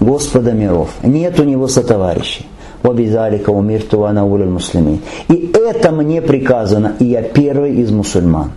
[0.00, 0.90] Господа миров.
[1.02, 2.46] Нет у него сотоварищей.
[2.82, 3.52] Вабизалика
[3.90, 5.00] туана улил муслимин.
[5.28, 8.52] И это мне приказано, и я первый из мусульман.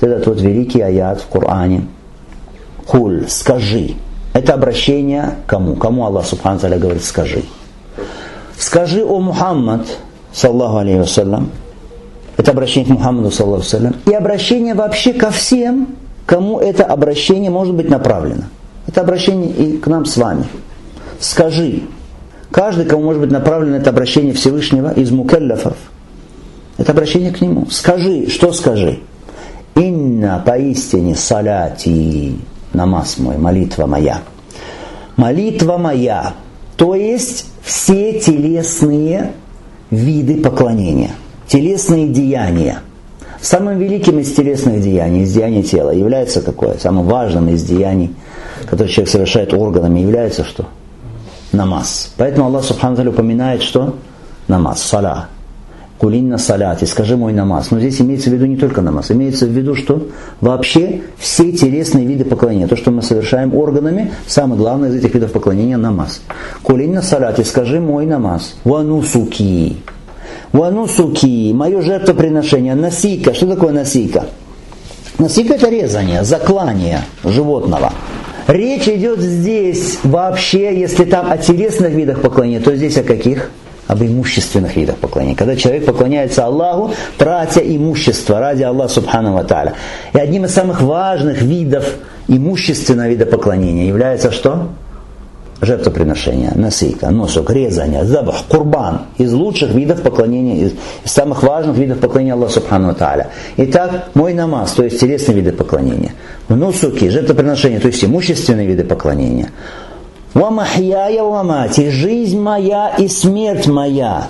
[0.00, 1.86] Это тот великий аят в Коране.
[2.86, 3.94] Куль, скажи.
[4.32, 5.76] Это обращение кому?
[5.76, 7.42] Кому Аллах Субхану говорит, скажи.
[8.56, 9.86] Скажи, о Мухаммад,
[10.32, 11.50] саллаху алейхи вассалям,
[12.36, 15.88] это обращение к Мухаммаду, саллаху алейхи и обращение вообще ко всем,
[16.26, 18.44] кому это обращение может быть направлено.
[18.86, 20.46] Это обращение и к нам с вами.
[21.20, 21.82] Скажи,
[22.50, 25.76] каждый, кому может быть направлено это обращение Всевышнего из мукеллафов,
[26.78, 27.66] это обращение к нему.
[27.70, 29.00] Скажи, что скажи?
[29.74, 32.36] Инна поистине саляти,
[32.72, 34.20] намаз мой, молитва моя.
[35.16, 36.34] Молитва моя,
[36.76, 39.32] то есть все телесные
[39.90, 41.12] виды поклонения,
[41.46, 42.80] телесные деяния.
[43.42, 46.78] Самым великим из телесных деяний, из деяний тела, является какое?
[46.78, 48.14] Самым важным из деяний,
[48.66, 50.66] которое человек совершает органами, является что?
[51.50, 52.12] Намаз.
[52.16, 53.96] Поэтому Аллах Субхану упоминает, что?
[54.46, 55.26] Намаз, саля.
[55.98, 57.72] Кулин на саляте, скажи мой намаз.
[57.72, 60.06] Но здесь имеется в виду не только намаз, имеется в виду, что
[60.40, 65.32] вообще все телесные виды поклонения, то, что мы совершаем органами, самое главное из этих видов
[65.32, 66.22] поклонения– намаз.
[66.62, 68.54] Кулин на саляте, скажи мой намаз.
[68.64, 69.78] Ванусуки.
[70.52, 73.32] Ванусуки, мое жертвоприношение, насика.
[73.32, 74.26] Что такое насика?
[75.18, 77.92] Насика– это резание, заклание животного.
[78.46, 83.50] Речь идет здесь вообще, если там о телесных видах поклонения, то здесь о каких?
[83.88, 85.36] об имущественных видах поклонения.
[85.36, 89.74] Когда человек поклоняется Аллаху, тратя имущество ради Аллаха Субхану Тааля.
[90.14, 91.84] И одним из самых важных видов
[92.26, 94.68] имущественного вида поклонения является что?
[95.62, 99.02] Жертвоприношение, насейка, носок, резание, забах, курбан.
[99.18, 100.72] Из лучших видов поклонения, из,
[101.04, 103.28] самых важных видов поклонения Аллаху Субхану Тааля.
[103.56, 106.14] Итак, мой намаз, то есть телесные виды поклонения.
[106.48, 109.50] Нусуки, жертвоприношение, то есть имущественные виды поклонения.
[110.34, 114.26] Вамахьяя вамати, жизнь моя и смерть моя.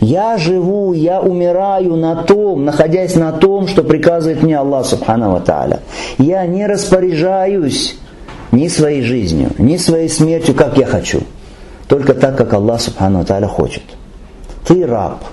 [0.00, 5.80] Я живу, я умираю на том, находясь на том, что приказывает мне Аллах Субхану Тааля.
[6.18, 7.96] Я не распоряжаюсь
[8.52, 11.22] ни своей жизнью, ни своей смертью, как я хочу.
[11.88, 13.82] Только так, как Аллах Субхану Тааля хочет.
[14.64, 15.24] Ты раб.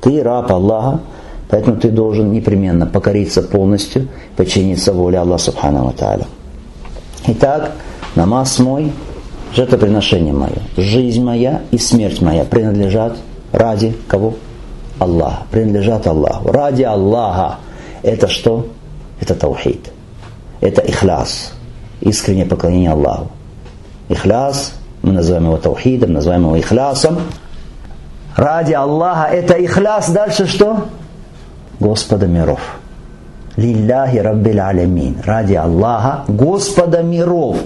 [0.00, 1.00] Ты раб Аллаха,
[1.48, 6.26] поэтому ты должен непременно покориться полностью, подчиниться воле Аллаха Субхану Тааля.
[7.26, 7.72] Итак,
[8.14, 8.92] намаз мой,
[9.54, 13.16] жертвоприношение мое, жизнь моя и смерть моя принадлежат
[13.52, 14.34] ради кого?
[14.98, 15.44] Аллаха.
[15.50, 16.52] Принадлежат Аллаху.
[16.52, 17.58] Ради Аллаха.
[18.02, 18.66] Это что?
[19.18, 19.90] Это таухид.
[20.60, 21.52] Это ихляс.
[22.00, 23.30] Искреннее поклонение Аллаху.
[24.08, 27.18] Ихляс, мы называем его таухидом, называем его ихлясом.
[28.36, 30.10] Ради Аллаха это ихляс.
[30.10, 30.88] Дальше что?
[31.78, 32.60] Господа миров.
[33.56, 35.16] Лилляхи Раббил Алямин.
[35.24, 37.58] Ради Аллаха, Господа миров.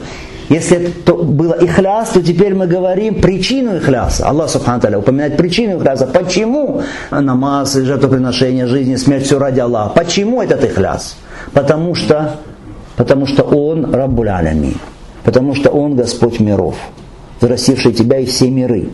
[0.48, 4.28] Если это было ихляс, то теперь мы говорим причину ихляса.
[4.28, 6.06] Аллах Субхану Таля упоминает причину ихляса.
[6.06, 9.94] Почему намаз, жертвоприношение, жизни, смерть, все ради Аллаха?
[9.94, 11.16] Почему этот ихляс?
[11.52, 12.36] Потому что,
[12.96, 14.30] потому что Он Раббуль.
[15.24, 16.76] Потому что Он Господь миров,
[17.40, 18.90] вырастивший тебя и все миры.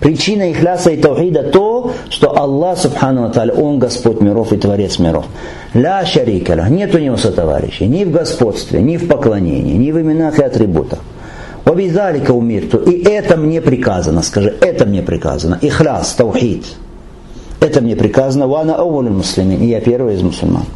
[0.00, 5.24] Причина ихляса и таухида то, что Аллах Субхану Аталя, Он Господь миров и Творец миров.
[5.72, 10.38] Ля шарикаля, нет у него сотоварищей, ни в господстве, ни в поклонении, ни в именах
[10.38, 11.00] и атрибутах.
[11.64, 15.58] Вабизалика умирту, и это мне приказано, скажи, это мне приказано.
[15.60, 16.66] Ихляс, таухид.
[17.60, 20.66] Это мне приказано, вана аулю муслимин, и я первый из мусульман.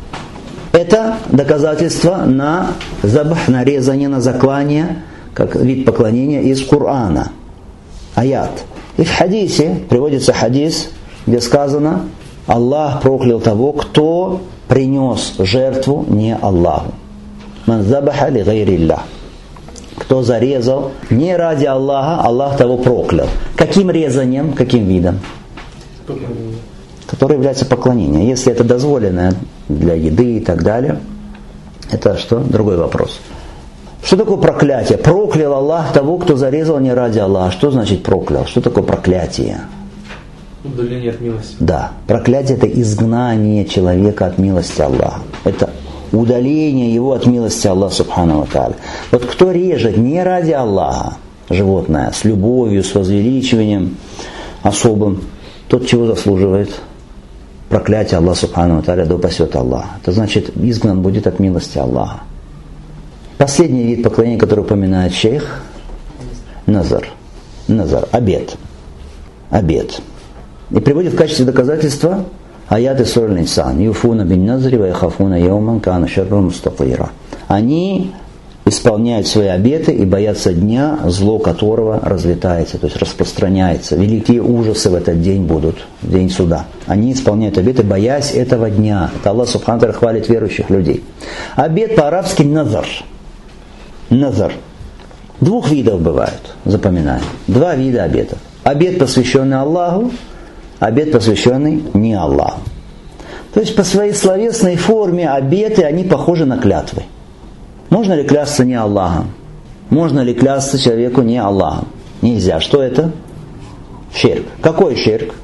[0.72, 5.02] Это доказательство на забах, на резание, на заклание,
[5.34, 7.32] как вид поклонения из Корана.
[8.14, 8.50] Аят.
[8.96, 10.90] И в хадисе приводится хадис,
[11.26, 12.08] где сказано,
[12.46, 16.92] Аллах проклял того, кто принес жертву не Аллаху.
[17.66, 19.04] Ман забаха ли гайриллах.
[19.96, 23.26] Кто зарезал не ради Аллаха, Аллах того проклял.
[23.56, 25.20] Каким резанием, каким видом?
[27.06, 28.26] Который является поклонением.
[28.26, 29.34] Если это дозволено
[29.68, 30.98] для еды и так далее,
[31.90, 32.38] это что?
[32.38, 33.18] Другой вопрос.
[34.02, 34.96] Что такое проклятие?
[34.98, 37.52] Проклял Аллах того, кто зарезал не ради Аллаха.
[37.52, 38.46] Что значит проклял?
[38.46, 39.60] Что такое проклятие?
[40.64, 41.56] Удаление от милости.
[41.60, 41.92] Да.
[42.06, 45.20] Проклятие это изгнание человека от милости Аллаха.
[45.44, 45.70] Это
[46.12, 48.76] удаление его от милости Аллаха Субхану Тааля.
[49.10, 51.16] Вот кто режет не ради Аллаха
[51.50, 53.96] животное, с любовью, с возвеличиванием
[54.62, 55.22] особым,
[55.68, 56.70] тот чего заслуживает?
[57.68, 59.84] Проклятие Аллаха Субхану Тааля, да упасет Аллах.
[60.00, 62.20] Это значит, изгнан будет от милости Аллаха.
[63.36, 65.62] Последний вид поклонения, который упоминает шейх,
[66.66, 67.06] назар.
[67.68, 68.56] Назар, обед.
[69.50, 70.00] Обед.
[70.70, 72.24] И приводит в качестве доказательства
[72.68, 73.78] аяты Сураль Инсан.
[73.78, 75.36] Юфуна бин назри ва яхафуна.
[77.48, 78.12] Они
[78.68, 83.96] исполняют свои обеты и боятся дня, зло которого разлетается, то есть распространяется.
[83.96, 86.66] Великие ужасы в этот день будут, день суда.
[86.86, 89.10] Они исполняют обеты, боясь этого дня.
[89.18, 91.04] Это Аллах Субхану хвалит верующих людей.
[91.56, 92.86] Обет по-арабски назар.
[94.10, 94.52] Назар.
[95.40, 97.22] Двух видов бывают, запоминаем.
[97.46, 98.38] Два вида обетов.
[98.64, 100.10] Обет, посвященный Аллаху,
[100.80, 102.60] обет, посвященный не Аллаху.
[103.54, 107.04] То есть по своей словесной форме обеты, они похожи на клятвы.
[107.90, 109.32] Можно ли клясться не Аллахом?
[109.90, 111.88] Можно ли клясться человеку не Аллахом?
[112.20, 112.60] Нельзя.
[112.60, 113.12] Что это?
[114.14, 114.46] Ширк.
[114.60, 115.34] Какой ширк?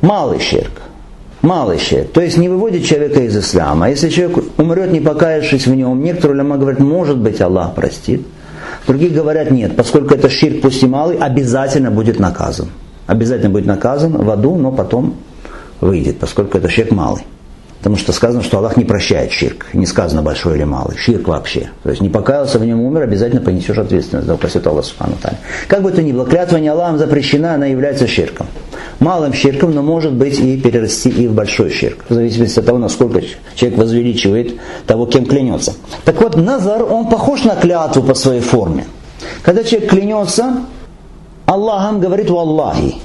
[0.00, 0.82] Малый ширк.
[1.42, 2.10] Малый ширк.
[2.12, 3.90] То есть не выводит человека из ислама.
[3.90, 8.26] Если человек умрет, не покаявшись в нем, некоторые ляма говорят, может быть, Аллах простит.
[8.86, 12.68] Другие говорят, нет, поскольку это ширк, пусть и малый, обязательно будет наказан.
[13.06, 15.14] Обязательно будет наказан в аду, но потом
[15.80, 17.22] выйдет, поскольку это ширк малый.
[17.78, 19.66] Потому что сказано, что Аллах не прощает ширк.
[19.72, 20.96] Не сказано большой или малый.
[20.96, 21.70] Ширк вообще.
[21.82, 24.26] То есть не покаялся, в нем умер, обязательно понесешь ответственность.
[24.26, 25.14] Да упасет Аллах Субхану
[25.68, 28.46] Как бы то ни было, клятва не Аллахом запрещена, она является ширком.
[28.98, 32.04] Малым ширком, но может быть и перерасти и в большой ширк.
[32.08, 33.20] В зависимости от того, насколько
[33.54, 34.56] человек возвеличивает
[34.86, 35.74] того, кем клянется.
[36.04, 38.86] Так вот, назар, он похож на клятву по своей форме.
[39.42, 40.62] Когда человек клянется,
[41.44, 42.96] Аллахом говорит «Валлахи».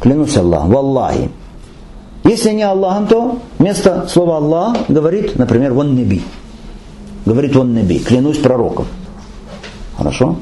[0.00, 1.30] Клянусь Аллахом, «Валлахи».
[2.26, 6.22] Если не Аллахом, то вместо слова Аллах говорит, например, вон неби.
[7.24, 8.86] Говорит вон неби, клянусь пророком.
[9.96, 10.36] Хорошо?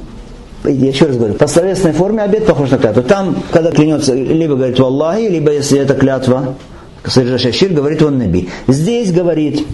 [0.65, 3.03] Я еще раз говорю, по словесной форме обед похож на клятву.
[3.03, 6.55] Там, когда клянется, либо говорит в Аллахе, либо если это клятва,
[7.05, 8.49] содержащая щир, говорит вон неби.
[8.67, 9.67] Здесь говорит,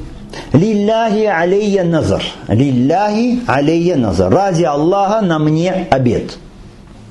[0.52, 2.22] Лилляхи алейя назар.
[2.48, 4.32] Лилляхи алейя назар.
[4.32, 6.38] Ради Аллаха на мне обед.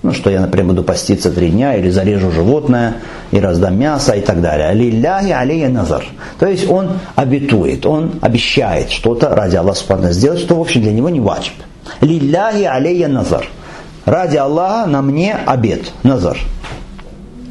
[0.01, 2.95] Ну, что я, например, буду поститься три дня, или зарежу животное,
[3.31, 4.73] и раздам мясо, и так далее.
[4.73, 6.05] Лилляхи алейя назар.
[6.39, 11.09] То есть он обетует, он обещает что-то ради Аллаха сделать, что, в общем, для него
[11.09, 11.53] не ваджиб.
[11.99, 13.45] Лилляхи алейя назар.
[14.05, 16.37] Ради Аллаха на мне обед, назар.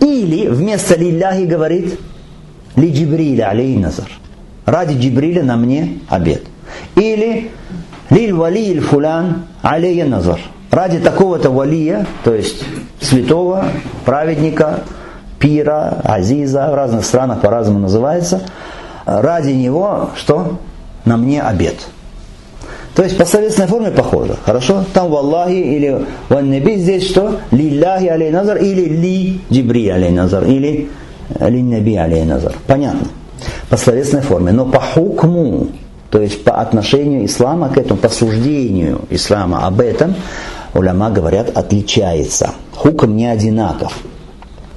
[0.00, 2.00] Или вместо лилляхи говорит
[2.76, 4.08] ли Джибриля алей назар.
[4.64, 6.44] Ради Джибриля на мне обед.
[6.94, 7.50] Или
[8.08, 10.40] лиль вали фулян алейя назар
[10.70, 12.64] ради такого-то валия, то есть
[13.00, 13.66] святого,
[14.04, 14.80] праведника,
[15.38, 18.42] пира, азиза, в разных странах по-разному называется,
[19.06, 20.58] ради него, что?
[21.04, 21.76] На мне обед.
[22.98, 24.36] То есть по словесной форме похоже.
[24.44, 24.84] Хорошо?
[24.92, 27.38] Там в Аллахе или в Аннаби здесь что?
[27.52, 30.90] Лилляхи алей назар или ли Джибри алей назар или
[31.38, 32.54] ли Наби алей назар.
[32.66, 33.06] Понятно.
[33.70, 34.50] По словесной форме.
[34.50, 35.68] Но по хукму,
[36.10, 40.16] то есть по отношению ислама к этому, по суждению ислама об этом,
[40.74, 42.50] уляма говорят, отличается.
[42.74, 43.98] Хукм не одинаков.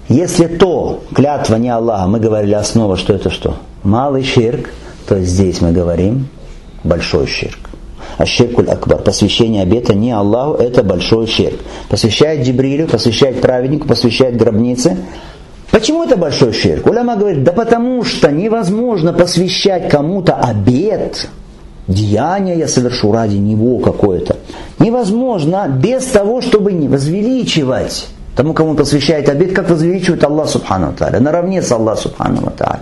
[0.10, 3.56] Если то клятва не Аллаха, мы говорили основа, что это что?
[3.84, 4.70] Малый ширк,
[5.08, 6.28] то здесь мы говорим
[6.84, 7.70] большой ширк.
[8.18, 11.60] А ширкуль акбар, посвящение обета не Аллаху, это большой ширк.
[11.90, 14.98] Посвящает Джибрилю, посвящает праведнику, посвящает гробнице.
[15.72, 16.88] Почему это большой ширк?
[16.88, 21.30] Уляма говорит, да потому что невозможно посвящать кому-то обет,
[21.88, 24.36] деяние я совершу ради него какое-то.
[24.82, 31.20] Невозможно без того, чтобы не возвеличивать тому, кому посвящает обед, как возвеличивает Аллах Субхану Тааля,
[31.20, 32.82] наравне с Аллах Субхану Тааля.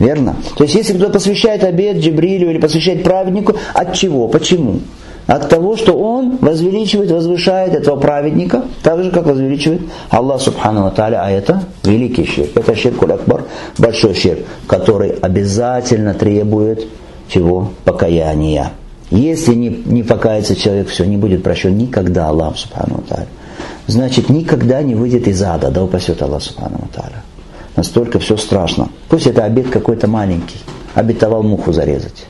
[0.00, 0.34] Верно?
[0.56, 4.28] То есть, если кто посвящает обед Джибрилю или посвящает праведнику, от чего?
[4.28, 4.80] Почему?
[5.26, 11.22] От того, что он возвеличивает, возвышает этого праведника, так же, как возвеличивает Аллах Субхану Тааля,
[11.22, 12.56] а это великий ширк.
[12.56, 13.44] Это ширк Акбар,
[13.78, 16.88] большой ширк, который обязательно требует
[17.28, 17.70] чего?
[17.84, 18.72] Покаяния.
[19.10, 23.26] Если не, не покается человек, все, не будет прощен никогда Аллах Субхану Тааля.
[23.86, 27.22] Значит, никогда не выйдет из ада, да упасет Аллах Субхану Тааля.
[27.76, 28.88] Настолько все страшно.
[29.08, 30.58] Пусть это обед какой-то маленький.
[30.94, 32.26] Обетовал муху зарезать.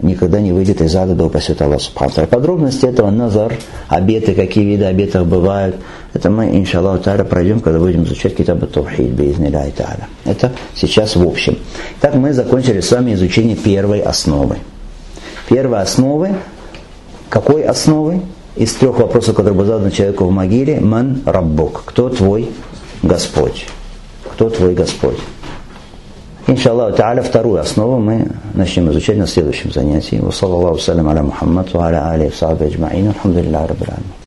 [0.00, 2.28] Никогда не выйдет из ада, да упасет Аллах Субхану Тааля.
[2.28, 3.54] Подробности этого назар,
[3.88, 5.76] обеты, какие виды обетов бывают,
[6.12, 10.08] это мы, иншаллах Тааля, пройдем, когда будем изучать Китабу Тавхид, Бейзниляй Тааля.
[10.24, 11.58] Это сейчас в общем.
[12.00, 14.56] Так мы закончили с вами изучение первой основы.
[15.48, 16.34] Первой основы,
[17.28, 18.20] какой основы?
[18.56, 22.50] Из трех вопросов, которые были заданы человеку в могиле, ман раббук, кто твой
[23.04, 23.66] Господь?
[24.32, 25.18] Кто твой Господь?
[26.48, 30.16] Иншаллах Та'аля, вторую основу мы начнем изучать на следующем занятии.
[30.16, 34.18] Wa sallallahu sallam ala Muhammад wa ala alihi wa sahbihi